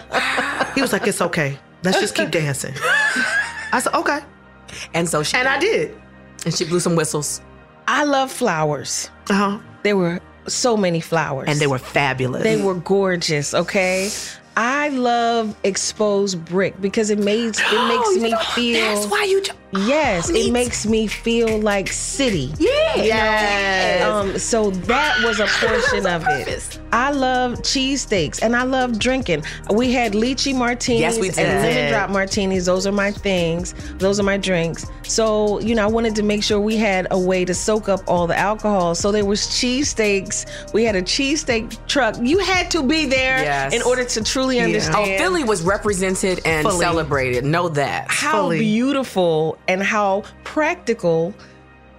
[0.76, 1.58] He was like, "It's okay.
[1.84, 2.74] Let's just keep dancing."
[3.72, 4.20] I said, "Okay,"
[4.94, 5.96] And so she and I did.
[6.46, 7.42] and she blew some whistles.
[7.88, 9.10] I love flowers.
[9.30, 9.60] Uh huh.
[9.84, 11.48] There were so many flowers.
[11.48, 12.44] And they were fabulous.
[12.44, 14.10] They were gorgeous, okay?
[14.58, 19.44] I love exposed brick because it makes it oh, makes me feel That's why you.
[19.86, 22.54] Yes, it makes me feel like city.
[22.58, 22.96] Yeah.
[22.96, 24.04] Yes.
[24.04, 26.80] Um, so that was a portion of it.
[26.92, 29.44] I love cheesesteaks and I love drinking.
[29.70, 31.62] We had lychee martinis Yes, we and did.
[31.62, 32.66] lemon drop martinis.
[32.66, 33.74] Those are my things.
[33.98, 34.86] Those are my drinks.
[35.04, 38.00] So, you know, I wanted to make sure we had a way to soak up
[38.08, 38.96] all the alcohol.
[38.96, 40.74] So there was cheesesteaks.
[40.74, 42.16] We had a cheesesteak truck.
[42.22, 43.74] You had to be there Yes.
[43.74, 44.96] in order to truly understand.
[44.96, 46.80] Oh, understand Philly was represented and Fully.
[46.80, 47.44] celebrated.
[47.46, 48.06] Know that.
[48.10, 48.60] how Fully.
[48.60, 51.34] beautiful and how practical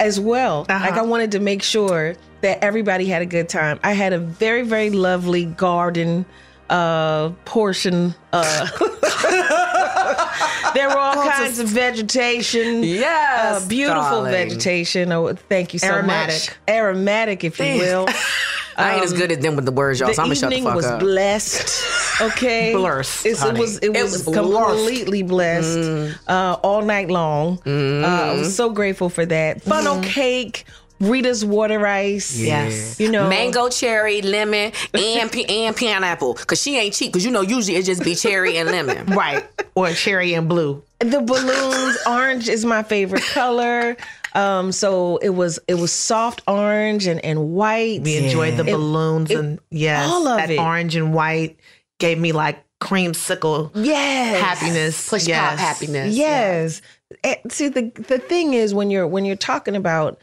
[0.00, 0.66] as well.
[0.68, 0.84] Uh-huh.
[0.84, 3.80] Like I wanted to make sure that everybody had a good time.
[3.82, 6.24] I had a very very lovely garden
[6.68, 8.66] uh portion uh
[10.74, 14.32] there were all kinds of vegetation Yes, uh, beautiful darling.
[14.32, 16.34] vegetation oh thank you so Aromatic.
[16.34, 18.08] much aromatic if you will
[18.76, 20.08] I ain't as good at them with the words, y'all.
[20.08, 21.00] the So I'm gonna shut the fuck was up.
[21.00, 21.84] blessed.
[22.18, 27.58] Okay, it was it It was, was completely blessed uh, all night long.
[27.66, 27.70] Uh,
[28.06, 29.60] I was so grateful for that.
[29.60, 30.64] Funnel cake,
[30.98, 32.34] Rita's water ice.
[32.38, 32.98] Yes.
[32.98, 36.34] you know Mango, cherry, lemon, and and pineapple.
[36.34, 37.12] Cause she ain't cheap.
[37.12, 39.04] Cause you know usually it just be cherry and lemon.
[39.14, 40.82] right or cherry and blue.
[41.00, 41.98] the balloons.
[42.06, 43.94] orange is my favorite color.
[44.36, 48.02] Um, so it was it was soft orange and and white.
[48.02, 50.58] We enjoyed the It- balloons it- and yes, all of that it.
[50.58, 51.58] orange and white
[51.98, 54.40] gave me like creamsicle Yes.
[54.42, 55.08] happiness.
[55.08, 55.50] Push yes.
[55.50, 56.14] pop happiness.
[56.14, 56.82] Yes.
[57.24, 60.18] Eh, See the the thing is when you're when you're talking about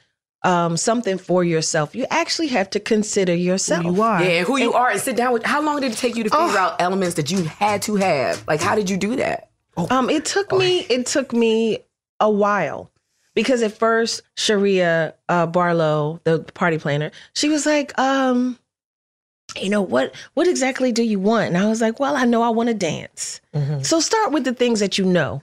[0.46, 3.86] um, something for yourself, you actually have to consider yourself.
[3.86, 4.22] You are.
[4.22, 5.44] Yeah, who you are and sit down with.
[5.46, 8.44] How long did it take you to figure out elements that you had to have?
[8.46, 9.50] Like, how did you do that?
[9.90, 11.80] Um, it took me it took me
[12.20, 12.92] a while
[13.36, 18.58] because at first Sharia uh, Barlow, the party planner, she was like, um,
[19.62, 21.48] you know what what exactly do you want?
[21.48, 23.40] And I was like, well, I know I want to dance.
[23.84, 25.42] So start with the things that you know.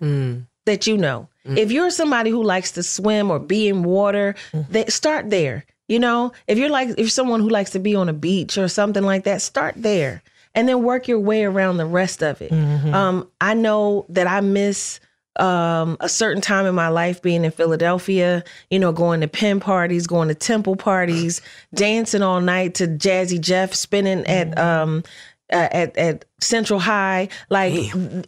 [0.66, 1.28] That you know.
[1.44, 5.64] If you're somebody who likes to swim or be in water, they start there.
[5.88, 8.68] You know, if you're like if someone who likes to be on a beach or
[8.68, 10.22] something like that, start there
[10.54, 12.52] and then work your way around the rest of it.
[12.94, 15.00] Um, I know that I miss
[15.38, 19.60] um, a certain time in my life being in Philadelphia, you know, going to Penn
[19.60, 21.40] parties, going to temple parties,
[21.74, 25.04] dancing all night to Jazzy Jeff, spinning at um,
[25.52, 27.28] uh, at at Central High.
[27.48, 27.74] Like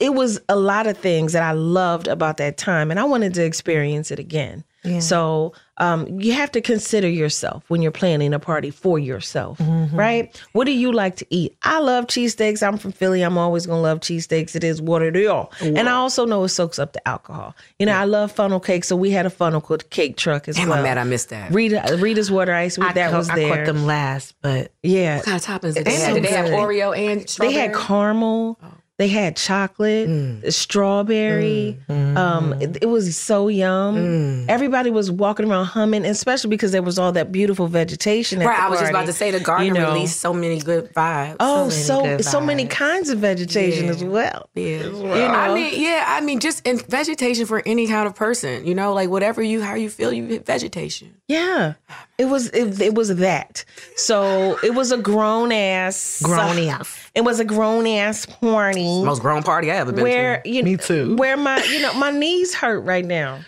[0.01, 3.35] it was a lot of things that I loved about that time, and I wanted
[3.35, 4.65] to experience it again.
[5.01, 9.97] So um, you have to consider yourself when you're planning a party for yourself, Mm-hmm.
[9.97, 10.43] right?
[10.53, 11.57] What do you like to eat?
[11.63, 12.63] I love cheesesteaks.
[12.67, 13.23] I'm from Philly.
[13.23, 14.55] I'm always gonna love cheesesteaks.
[14.55, 15.31] It is what it is.
[15.61, 17.55] And I also know it soaks up the alcohol.
[17.79, 19.61] You know, I love funnel cake, so we had a funnel
[19.91, 20.79] cake truck as Damn, well.
[20.79, 21.51] I'm mad I missed that.
[21.51, 22.79] Rita, Rita's water ice.
[22.79, 23.57] I that caught- was I there.
[23.57, 26.09] caught them last, but yeah, What kind of toppings did they have?
[26.09, 26.47] so Did they have.
[26.47, 27.55] Oreo and strawberry?
[27.55, 28.59] they had caramel.
[29.03, 30.53] They had chocolate, mm.
[30.53, 31.77] strawberry.
[31.89, 32.17] Mm.
[32.17, 33.97] Um, it, it was so yum.
[33.97, 34.45] Mm.
[34.49, 38.41] Everybody was walking around humming, especially because there was all that beautiful vegetation.
[38.41, 39.93] At Right, I was just about to say the garden you know.
[39.93, 41.35] released so many good vibes.
[41.41, 43.91] Oh, many so so many kinds of vegetation Yeah.
[43.91, 44.49] as well.
[44.55, 44.85] Yeah.
[44.85, 48.77] You I mean, yeah, I mean, just in vegetation for any kind of person, you
[48.77, 51.13] know, like whatever you, how you feel, you hit vegetation.
[51.27, 51.75] Yeah,
[52.19, 53.65] it was it, it was that.
[53.97, 57.02] So it was a grown ass Grown ass.
[57.15, 59.03] It was a grown ass party.
[59.03, 60.49] Most grown party I ever been where to.
[60.49, 61.17] you Me too.
[61.17, 63.41] Where my you know my knees hurt right now.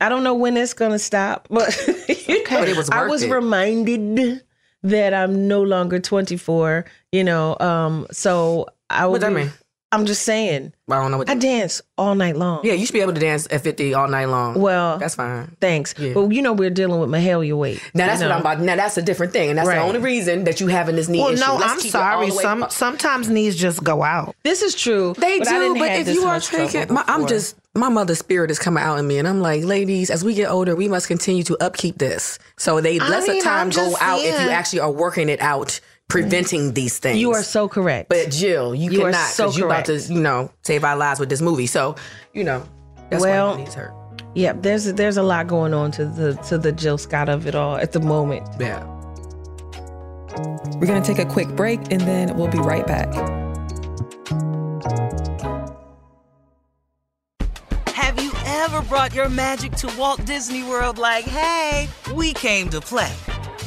[0.00, 1.76] I don't know when it's gonna stop, but,
[2.50, 3.30] But it was I was it.
[3.30, 4.42] reminded
[4.84, 6.84] that I'm no longer 24.
[7.10, 9.12] You know, um, so I will.
[9.12, 9.50] What that mean?
[9.90, 10.74] I'm just saying.
[10.90, 11.30] I don't know what.
[11.30, 12.60] I dance all night long.
[12.62, 14.60] yeah, you should be able to dance at 50 all night long.
[14.60, 15.56] Well, that's fine.
[15.60, 16.12] Thanks, Yeah.
[16.14, 17.80] but you know we're dealing with Mahalia weight.
[17.94, 18.34] Now that's you what?
[18.34, 18.60] I'm about.
[18.60, 19.76] Now that's a different thing, and that's Right.
[19.76, 21.44] the only reason that you having this knee well, issue.
[21.44, 22.30] no, Let's I'm keep it all sorry.
[22.30, 22.72] Some up.
[22.72, 24.34] sometimes knees just go out.
[24.44, 25.14] This is true.
[25.18, 27.56] They but I do, didn't but have if this you are taking, my, I'm just
[27.74, 30.50] my mother's spirit is coming out in me, and I'm like, ladies, as we get
[30.50, 32.38] older, we must continue to upkeep this.
[32.58, 34.90] So they I less mean, of time I'm go just out if you actually are
[34.90, 37.18] working it out, preventing these things.
[37.20, 38.08] You are so correct.
[38.08, 40.96] But Jill, you, You are cannot so because you about to, you know, save our
[40.96, 41.66] lives with this movie.
[41.66, 41.96] So,
[42.32, 42.66] you know,
[43.10, 43.92] that's Well, why my knees hurt.
[44.34, 47.54] yeah, there's there's a lot going on to the to the Jill Scott of it
[47.54, 48.46] all at the moment.
[48.58, 48.84] Yeah.
[50.78, 53.12] We're going to take a quick break and then we'll be right back.
[57.88, 62.80] Have you ever brought your magic to Walt Disney World like, hey, we came to
[62.80, 63.12] play?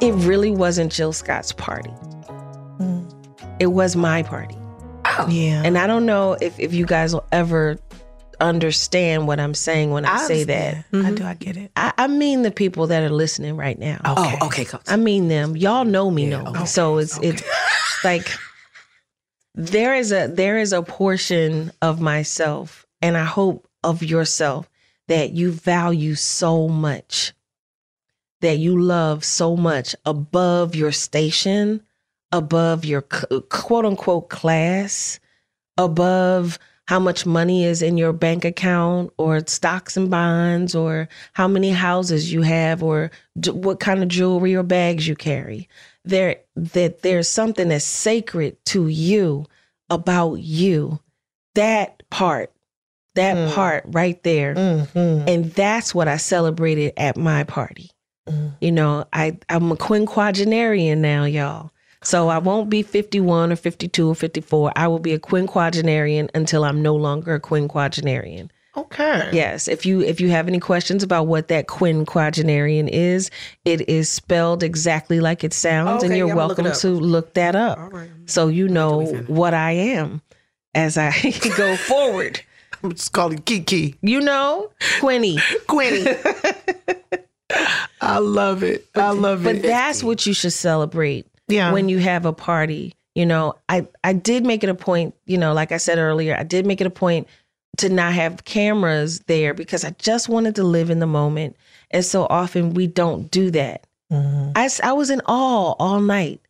[0.00, 1.92] It really wasn't Jill Scott's party.
[2.78, 3.08] Mm.
[3.60, 4.56] It was my party.
[5.04, 5.26] Oh.
[5.28, 5.62] Yeah.
[5.64, 7.78] And I don't know if, if you guys will ever
[8.40, 10.84] understand what I'm saying when I, I say that.
[10.92, 11.06] understand.
[11.06, 11.24] I do.
[11.24, 11.70] I get it.
[11.76, 14.00] I, I mean the people that are listening right now.
[14.04, 14.82] Oh, okay, coach.
[14.88, 15.56] I mean them.
[15.56, 16.66] Y'all know me, know me.
[16.66, 17.42] So it's it's
[18.04, 18.26] like
[19.54, 24.68] there is a there is a portion of myself, and I hope of yourself
[25.12, 27.34] that you value so much,
[28.40, 31.82] that you love so much above your station,
[32.32, 35.20] above your quote unquote class,
[35.76, 41.46] above how much money is in your bank account or stocks and bonds or how
[41.46, 43.10] many houses you have or
[43.50, 45.68] what kind of jewelry or bags you carry.
[46.06, 49.44] There that there's something that's sacred to you
[49.90, 51.00] about you.
[51.54, 52.50] That part
[53.14, 53.54] that Mm.
[53.54, 55.28] part right there Mm-hmm.
[55.28, 57.90] and that's what i celebrated at my party
[58.60, 61.70] you know i i'm a quinquagenarian now y'all
[62.04, 64.72] so I won't be 51 or 52 or 54.
[64.74, 68.50] I will be a quinquagenarian until I'm no longer a quinquagenarian.
[68.76, 69.30] Okay.
[69.32, 73.30] Yes, if you if you have any questions about what that quinquagenarian is,
[73.64, 77.34] it is spelled exactly like it sounds and you're yeah, I'ma look welcome to look
[77.34, 77.78] that up.
[77.92, 78.10] Right.
[78.26, 80.22] So you know what I am
[80.74, 81.12] as I
[81.56, 82.40] go forward.
[82.82, 83.94] I'm just calling Kiki.
[84.02, 84.70] You know,
[85.00, 85.38] Quinny.
[85.68, 86.04] Quinny.
[88.00, 88.86] I love it.
[88.94, 89.62] I love But it.
[89.62, 91.72] But that's what you should celebrate Yeah.
[91.72, 92.94] when you have a party.
[93.14, 96.34] You know, I I did make it a point, you know, like I said earlier,
[96.36, 97.28] I did make it a point
[97.78, 101.56] to not have cameras there because I just wanted to live in the moment.
[101.90, 103.86] And so often we don't do that.
[104.10, 104.52] Mhm.
[104.56, 106.40] I, I was in awe all night,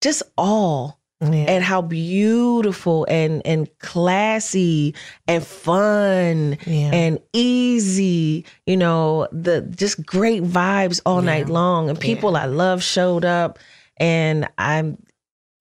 [0.00, 0.92] just awe
[1.22, 1.44] Yeah.
[1.44, 4.94] at how beautiful and and classy
[5.28, 6.90] and fun Yeah.
[6.92, 12.82] and easy you know the just great vibes all night long and people i love
[12.82, 13.58] showed up
[13.98, 14.98] and i'm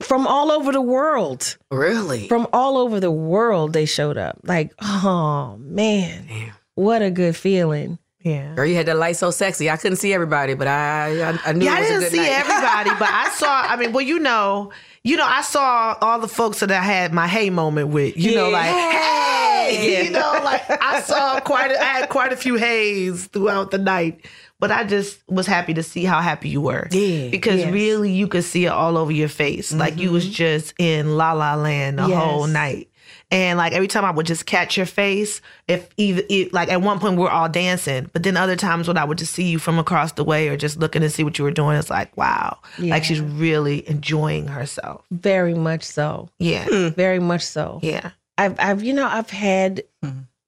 [0.02, 2.28] from all over the world Really?
[2.28, 6.28] from all over the world they showed up like oh man
[6.76, 8.54] what a good feeling yeah.
[8.54, 9.68] Girl, you had that light so sexy.
[9.68, 12.02] I couldn't see everybody, but I I, I knew Yeah, it I was a didn't
[12.04, 12.38] good see night.
[12.40, 13.62] everybody, but I saw.
[13.64, 14.72] I mean, well, you know,
[15.04, 18.16] you know, I saw all the folks that I had my hey moment with.
[18.18, 20.02] You know, like hey, Yeah.
[20.04, 21.72] you know, like I saw quite.
[21.72, 24.26] A, I had quite a few hays throughout the night,
[24.60, 26.88] but I just was happy to see how happy you were.
[26.92, 27.74] Yeah, because yes.
[27.74, 29.74] really, you could see it all over your face.
[29.74, 30.34] Like you was mm-hmm.
[30.34, 32.24] just in la la land the Yes.
[32.24, 32.90] whole night.
[33.32, 36.82] And like every time I would just catch your face, if even it, like at
[36.82, 39.50] one point we are all dancing, but then other times when I would just see
[39.50, 41.90] you from across the way or just looking to see what you were doing, it's
[41.90, 45.06] like wow, like she's really enjoying herself.
[45.12, 46.30] very much so.
[46.40, 47.80] Yeah, very much so.
[47.82, 49.84] Yeah, I've, I've, you know, I've had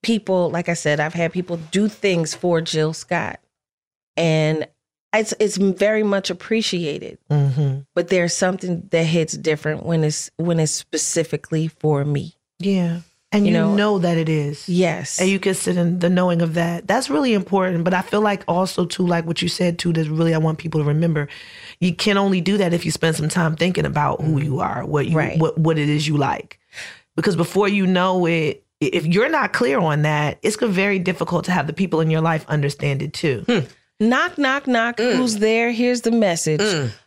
[0.02, 3.40] people, like I said, I've had people do things for Jill Scott,
[4.18, 4.68] and
[5.14, 7.18] it's it's very much appreciated.
[7.30, 7.80] mm-hmm.
[7.96, 12.36] But there's something that hits different when it's when it's specifically for me.
[12.66, 13.00] Yeah.
[13.32, 14.70] And you, You know, know- that it is.
[14.70, 16.88] Yes, And you can sit in the knowing of that.
[16.88, 17.84] That's really important.
[17.84, 20.60] But I feel like also too, like what you said too, that really I want
[20.60, 21.28] people to remember.
[21.80, 24.86] You can only do that if you spend some time thinking about who you are,
[24.86, 25.40] what you Right.
[25.40, 26.60] what what it is you like.
[27.16, 31.46] Because before you know it, if you're not clear on that, it's gonna very difficult
[31.46, 33.44] to have the people in your life understand it too.
[34.00, 35.00] knock, knock, knock.
[35.00, 35.72] Who's there?
[35.72, 36.62] Here's the message.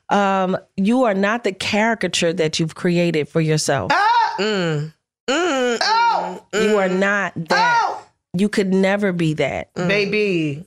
[0.09, 3.93] Um, you are not the caricature that you've created for yourself.
[4.41, 4.93] Mm.
[5.29, 5.79] Mm.
[5.83, 7.81] Oh, You are not that.
[7.83, 8.03] oh,
[8.35, 9.73] You could never be that.
[9.75, 10.65] baby.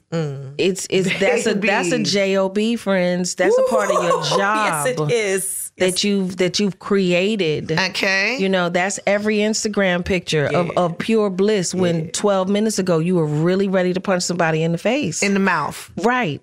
[0.57, 3.35] It's it's that's a that's a job, friends.
[3.35, 4.85] That's a part of your job.
[4.85, 5.71] Yes, it is.
[5.77, 7.71] that you've that you've created.
[7.71, 8.37] Okay.
[8.37, 13.15] You know, that's every Instagram picture of, of pure bliss when 12 minutes ago you
[13.15, 15.23] were really ready to punch somebody in the face.
[15.23, 15.89] in the mouth.
[16.03, 16.41] right.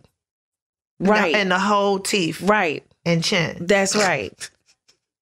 [0.99, 1.35] Right.
[1.35, 2.83] And the whole teeth right.
[3.05, 3.59] and chin.
[3.61, 4.51] That's right.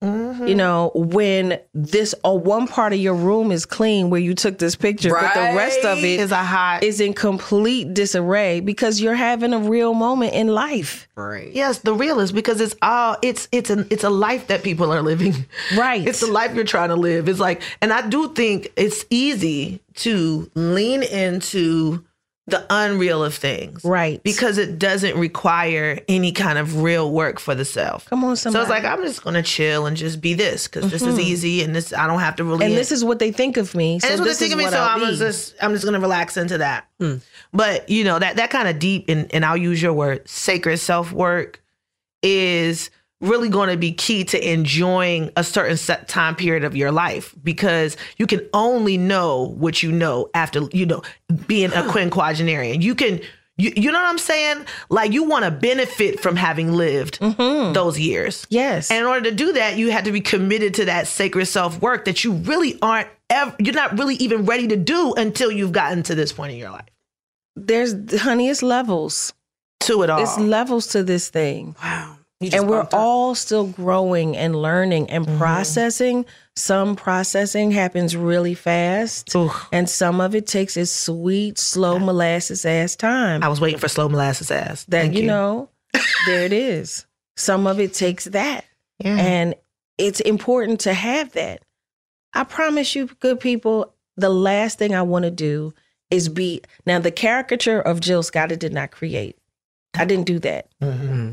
[0.04, 0.46] Mm-hmm.
[0.46, 4.58] You know, when this or one part of your room is clean where you took
[4.58, 9.00] this picture, but the rest of it Is a hot is in complete disarray because
[9.00, 11.08] you're having a real moment in life.
[11.14, 11.50] Right.
[11.52, 14.92] Yes, the real is because it's all it's it's an it's a life that people
[14.92, 15.46] are living.
[15.76, 16.06] Right.
[16.06, 17.28] It's the life you're trying to live.
[17.28, 22.04] It's like and I do think it's easy to lean into
[22.46, 23.82] the unreal of things.
[23.84, 24.22] Right.
[24.22, 28.04] Because it doesn't require any kind of real work for the self.
[28.06, 28.62] Come on, So somebody.
[28.62, 31.20] it's like I'm just gonna chill and just be this because this is mm-hmm.
[31.20, 33.74] easy and this I don't have to really and this is what they think of
[33.74, 33.98] me.
[33.98, 35.16] So and it's what they think of me, so I'll I'm be.
[35.16, 36.86] just I'm just gonna relax into that.
[37.00, 37.22] Mm.
[37.52, 40.76] But you know that that kind of deep and and I'll use your word sacred
[40.78, 41.62] self work
[42.22, 42.90] is
[43.24, 47.34] really going to be key to enjoying a certain set time period of your life
[47.42, 51.02] because you can only know what you know after you know
[51.46, 52.82] being a quinquagenarian.
[52.82, 53.20] You can
[53.56, 54.66] You, you know what I'm saying?
[54.88, 57.72] Like you want to benefit from having lived mm-hmm.
[57.72, 58.46] those years.
[58.50, 58.90] Yes.
[58.90, 61.80] And in order to do that, you had to be committed to that sacred self
[61.80, 65.72] work that you really aren't ever, you're not really even ready to do until you've
[65.72, 66.88] gotten to this point in your life.
[67.54, 69.32] There's honey, it's levels
[69.80, 70.20] to it all.
[70.20, 71.76] It's levels to this thing.
[71.80, 72.18] Wow.
[72.40, 75.38] And we're all still growing and learning and Mm-hmm.
[75.38, 76.26] processing.
[76.56, 79.34] Some processing happens really fast,
[79.72, 83.42] and some of it takes its sweet, slow molasses ass time.
[83.42, 84.84] I was waiting for slow molasses ass.
[84.84, 85.26] That Thank you, you.
[85.26, 85.70] know,
[86.26, 87.06] there it is.
[87.36, 88.64] Some of it takes that,
[88.98, 89.16] Yeah.
[89.16, 89.54] and
[89.98, 91.62] it's important to have that.
[92.34, 95.72] I promise you, good people, the last thing I want to do
[96.10, 98.52] is be now the caricature of Jill Scott.
[98.52, 99.36] I did not create.
[99.96, 100.68] I didn't do that.
[100.82, 101.32] Mm-hmm.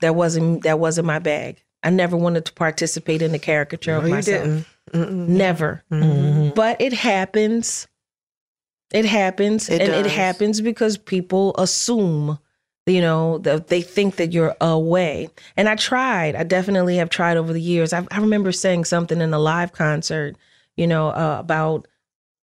[0.00, 1.62] That wasn't that wasn't my bag.
[1.82, 4.76] I never wanted to participate in the caricature of No, you myself.
[4.92, 5.84] Never.
[5.92, 6.54] Mm-hmm.
[6.54, 7.86] But it happens.
[8.90, 12.38] It happens, It and it happens because people assume,
[12.86, 15.28] you know, that they think that you're away.
[15.58, 16.34] And I tried.
[16.34, 17.92] I definitely have tried over the years.
[17.92, 20.36] I, I remember saying something in a live concert,
[20.76, 21.86] you know, uh, about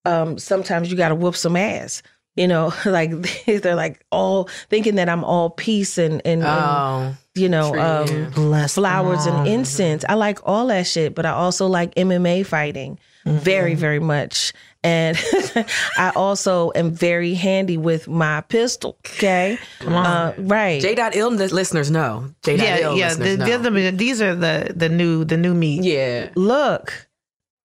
[0.05, 2.03] um, sometimes you got to whoop some ass.
[2.35, 3.11] You know, like
[3.45, 8.07] they're like all thinking that I'm all peace and and, and Oh, you know, um,
[8.51, 8.67] yeah.
[8.67, 10.03] Flowers and incense.
[10.07, 14.53] I like all that shit, but I also like MMA fighting very, very much.
[14.83, 15.17] And
[15.97, 18.97] I also am very handy with my pistol.
[19.07, 20.79] Okay, uh, right?
[20.79, 20.93] J.
[20.93, 22.29] Dot ill listeners know.
[22.43, 22.57] J.
[22.57, 23.07] Yeah, ill yeah.
[23.15, 25.83] listeners the- the- these are the the new the new meat.
[25.83, 26.29] yeah.
[26.35, 27.07] Look,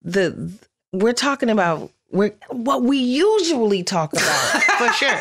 [0.03, 0.51] the
[0.93, 5.19] we're talking about we're what we usually talk about, for sure.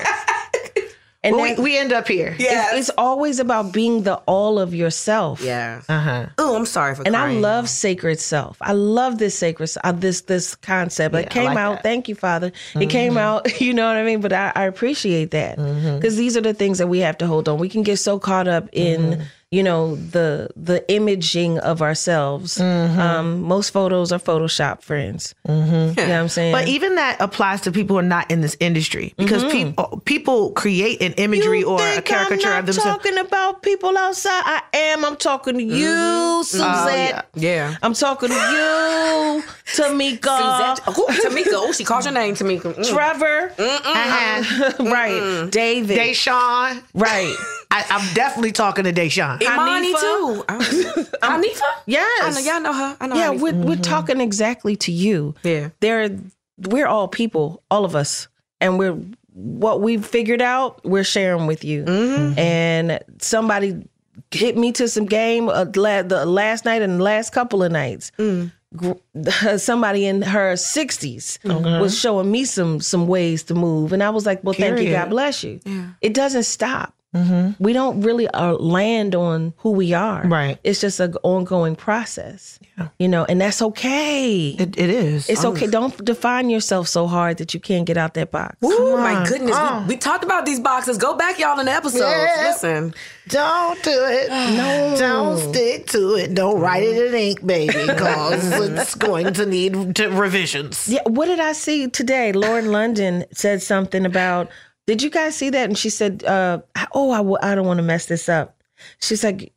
[1.22, 2.34] and But we, we end up here.
[2.40, 5.42] it's, it's always about being the all of yourself.
[5.42, 5.82] Yeah.
[5.90, 6.26] Uh huh.
[6.38, 8.58] Oh, I'm sorry for and I love sacred self.
[8.62, 11.14] I love this sacred uh, this this concept.
[11.14, 11.70] Yeah, it came like out.
[11.72, 11.76] that.
[11.80, 11.84] Mm-hmm.
[11.84, 12.52] Thank you, Father.
[12.76, 13.48] It came out.
[13.62, 14.22] You know what I mean.
[14.22, 17.50] But I, I appreciate that because these are the things that we have to hold
[17.50, 17.60] on.
[17.60, 19.22] We can get so caught up in Mm-hmm.
[19.52, 22.58] You know the the imaging of ourselves.
[22.60, 23.00] Mm-hmm.
[23.00, 25.34] Um, most photos are Photoshop, friends.
[25.48, 26.52] You know what I'm saying?
[26.52, 30.52] But even that applies to people who are not in this industry because people people
[30.52, 33.04] create an imagery You or a caricature I'm of themselves.
[33.04, 34.44] talking about people outside.
[34.46, 35.04] I am.
[35.04, 37.28] I'm talking to you, Suzette.
[37.36, 37.50] yeah.
[37.50, 37.76] Yeah.
[37.82, 40.38] I'm talking to you, Tamika.
[40.38, 40.84] Suzette.
[40.88, 41.48] Oh, Tamika.
[41.54, 42.74] Oh, she calls your name, Tamika.
[42.76, 42.88] Mm.
[42.94, 44.84] Trevor, Uh-huh.
[44.92, 45.50] right?
[45.52, 46.84] David, Deshawn.
[46.94, 47.36] right?
[47.72, 49.39] I, I'm definitely talking to Deshaun.
[49.42, 50.00] Imani Hanifa?
[50.00, 50.44] too.
[51.24, 51.62] Hanifa?
[51.86, 52.98] Yes, I know y'all know her.
[53.00, 53.16] I know.
[53.16, 53.42] yeah, Hanifa.
[53.42, 53.82] we're we're mm-hmm.
[53.82, 55.36] talking exactly to you.
[55.44, 55.70] Yeah.
[55.80, 56.10] There,
[56.58, 58.28] we're all people, all of us,
[58.60, 58.98] and we're
[59.34, 60.84] what we've figured out.
[60.84, 61.84] We're sharing with you.
[61.84, 62.40] Mm-hmm.
[62.40, 63.88] And somebody
[64.32, 67.72] hit me to some game uh, la- the last night and the last couple of
[67.72, 68.12] nights.
[68.18, 68.52] Mm.
[68.76, 68.94] Gr-
[69.58, 74.26] Somebody in her 60s was showing me some some ways to move, and I was
[74.26, 75.90] like, "Well, thank you, God bless you." yeah.
[76.02, 76.94] It doesn't stop.
[77.14, 80.28] We don't really uh, land on who we are.
[80.28, 80.60] Right.
[80.64, 82.60] It's just an ongoing process.
[82.98, 84.50] You know, and that's okay.
[84.52, 85.28] It, it is.
[85.30, 85.68] it's okay.
[85.68, 88.56] Don't define yourself so hard that you can't get out that box.
[88.64, 89.56] Oh my goodness.
[89.58, 89.82] Oh.
[89.82, 90.98] We, we talked about these boxes.
[90.98, 92.04] Go back, y'all, in the episodes.
[92.04, 92.48] Yeah.
[92.48, 92.94] Listen.
[93.28, 94.30] Don't do it.
[94.60, 94.96] No.
[94.98, 96.34] Don't stick to it.
[96.34, 100.88] Don't write it in ink, baby, because it's going to need to revisions.
[100.88, 102.32] Yeah, what did I see today?
[102.34, 104.50] Lauren London said something about.
[104.90, 105.66] Did you guys see that?
[105.70, 106.62] And she said, uh,
[106.94, 108.60] "Oh, I, w- I don't want to mess this up."
[109.00, 109.54] She's like,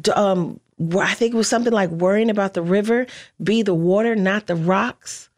[0.00, 0.60] d- um,
[0.96, 3.06] I think it was something like worrying about the river
[3.42, 5.30] be the water, not the rocks.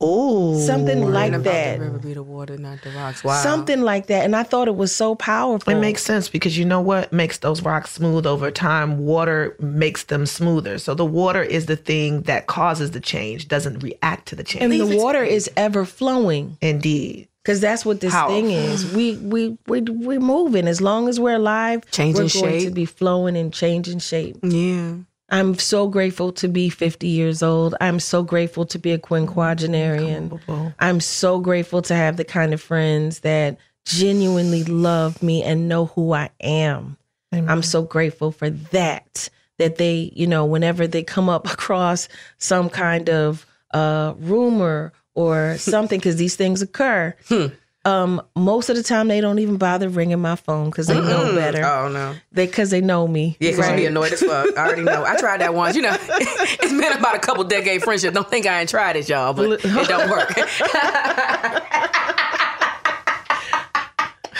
[0.00, 1.78] Oh, Something like About that.
[1.78, 3.22] The river be the water, not the rocks.
[3.22, 3.40] Wow.
[3.40, 4.24] Something like that.
[4.24, 5.72] And I thought it was so powerful.
[5.72, 8.98] It makes sense because you know what makes those rocks smooth over time?
[8.98, 10.78] Water makes them smoother.
[10.78, 14.64] So the water is the thing that causes the change, doesn't react to the change.
[14.64, 16.58] and the water is ever flowing.
[16.60, 17.28] Indeed.
[17.44, 18.84] Because that's what this thing is.
[18.94, 20.66] We we we we're moving.
[20.66, 24.38] As long as we're alive, Changing we're going to be flowing and changing shape.
[24.42, 24.94] Yeah.
[25.30, 27.74] I'm so grateful to be 50 years old.
[27.80, 30.74] I'm so grateful to be a quinquagenarian.
[30.78, 35.86] I'm so grateful to have the kind of friends that genuinely love me and know
[35.86, 36.96] who I am.
[37.32, 39.28] I'm so grateful for that.
[39.58, 45.56] That they, you know, whenever they come up across some kind of uh, rumor or
[45.58, 47.14] something, because these things occur,
[47.84, 51.34] um, most of the time they don't even bother ringing my phone because they know
[51.34, 51.62] better.
[51.64, 52.14] Oh no.
[52.32, 53.36] They because they know me.
[53.40, 54.56] Yeah, because you be annoyed as fuck.
[54.56, 55.04] I already know.
[55.04, 55.76] I tried that once.
[55.76, 58.14] You know, it's been about a couple decade friendship.
[58.14, 60.30] Don't think I ain't tried it, y'all, but it don't work.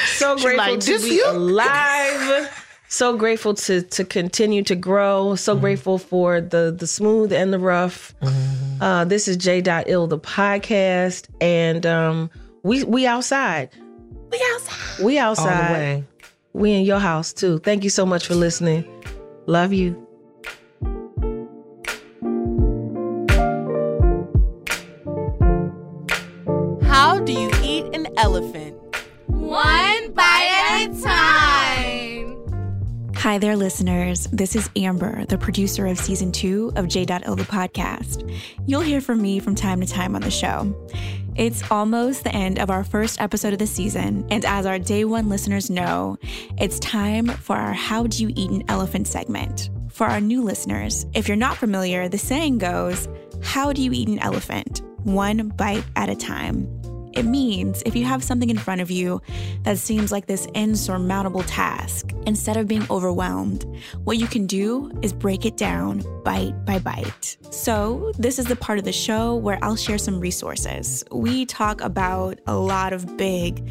[0.07, 2.64] so grateful like, to be you?" alive.
[2.95, 5.31] So grateful to to continue to grow.
[5.31, 5.37] Mm-hmm.
[5.39, 8.15] So grateful for the the smooth and the rough.
[8.21, 8.81] Mm-hmm.
[8.81, 9.65] Uh, this is J.
[9.87, 12.31] Ill the podcast, and um,
[12.63, 13.71] we we outside.
[14.31, 15.05] We outside.
[15.05, 15.73] We All the outside.
[15.73, 16.05] way.
[16.53, 17.59] We in your house too.
[17.59, 18.85] Thank you so much for listening.
[19.47, 20.04] Love you.
[33.25, 34.27] Hi there, listeners.
[34.33, 38.31] This is Amber, the producer of season two of J.Ill the podcast.
[38.67, 40.77] You'll hear from me from time to time on the show.
[41.35, 45.07] It's almost the end of our first episode of the season, and as our day
[45.07, 46.19] one listeners know,
[46.59, 49.71] it's time for our How Do You Eat an Elephant segment.
[49.89, 53.09] For our new listeners, if you're not familiar, the saying goes,
[53.43, 54.83] How do you eat an elephant?
[55.05, 56.84] One bite at a time.
[57.17, 59.23] It means if you have something in front of you
[59.63, 63.65] that seems like this insurmountable task, instead of being overwhelmed,
[64.03, 67.37] what you can do is break it down bite by bite.
[67.51, 71.05] So, this is the part of the show where I'll share some resources.
[71.13, 73.69] We talk about a lot of big,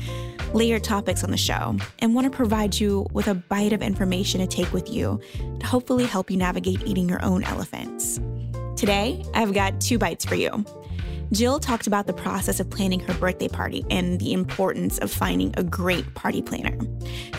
[0.53, 4.39] layered topics on the show and want to provide you with a bite of information
[4.39, 5.19] to take with you
[5.59, 8.19] to hopefully help you navigate eating your own elephants.
[8.77, 10.65] Today, I've got two bites for you.
[11.31, 15.53] Jill talked about the process of planning her birthday party and the importance of finding
[15.57, 16.77] a great party planner.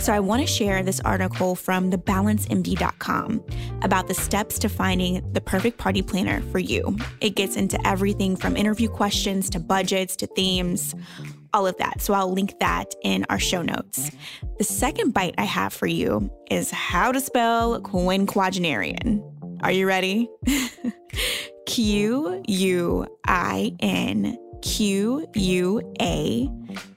[0.01, 3.45] So I want to share this article from thebalancemd.com
[3.83, 6.97] about the steps to finding the perfect party planner for you.
[7.21, 10.95] It gets into everything from interview questions to budgets to themes,
[11.53, 12.01] all of that.
[12.01, 14.11] So I'll link that in our show notes.
[14.59, 19.23] The second bite I have for you is how to spell quinquagenarian.
[19.63, 20.29] Are you ready?
[21.75, 26.49] Q U I N Q U A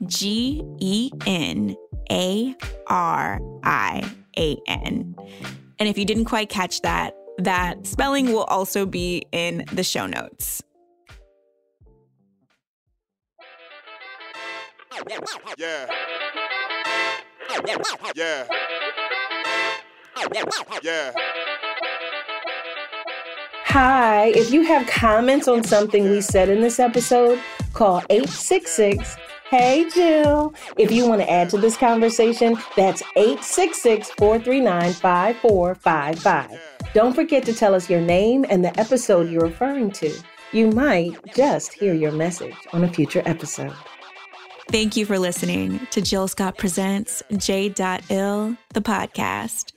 [0.05, 1.75] G E N
[2.11, 2.55] A
[2.86, 5.15] R I A N.
[5.80, 10.05] And if you didn't quite catch that, that spelling will also be in the show
[10.05, 10.61] notes.
[15.57, 15.89] Yeah.
[18.15, 18.47] Yeah.
[20.84, 21.11] Yeah.
[23.80, 27.39] Hi, if you have comments on something we said in this episode,
[27.73, 29.15] call 866
[29.51, 30.55] Hey Jill.
[30.80, 36.59] If you want to add to this conversation, that's 866 439 5455.
[36.95, 40.11] Don't forget to tell us your name and the episode you're referring to.
[40.53, 43.75] You might just hear your message on a future episode.
[44.71, 49.76] Thank you for listening to Jill Scott Presents J.Ill, the podcast.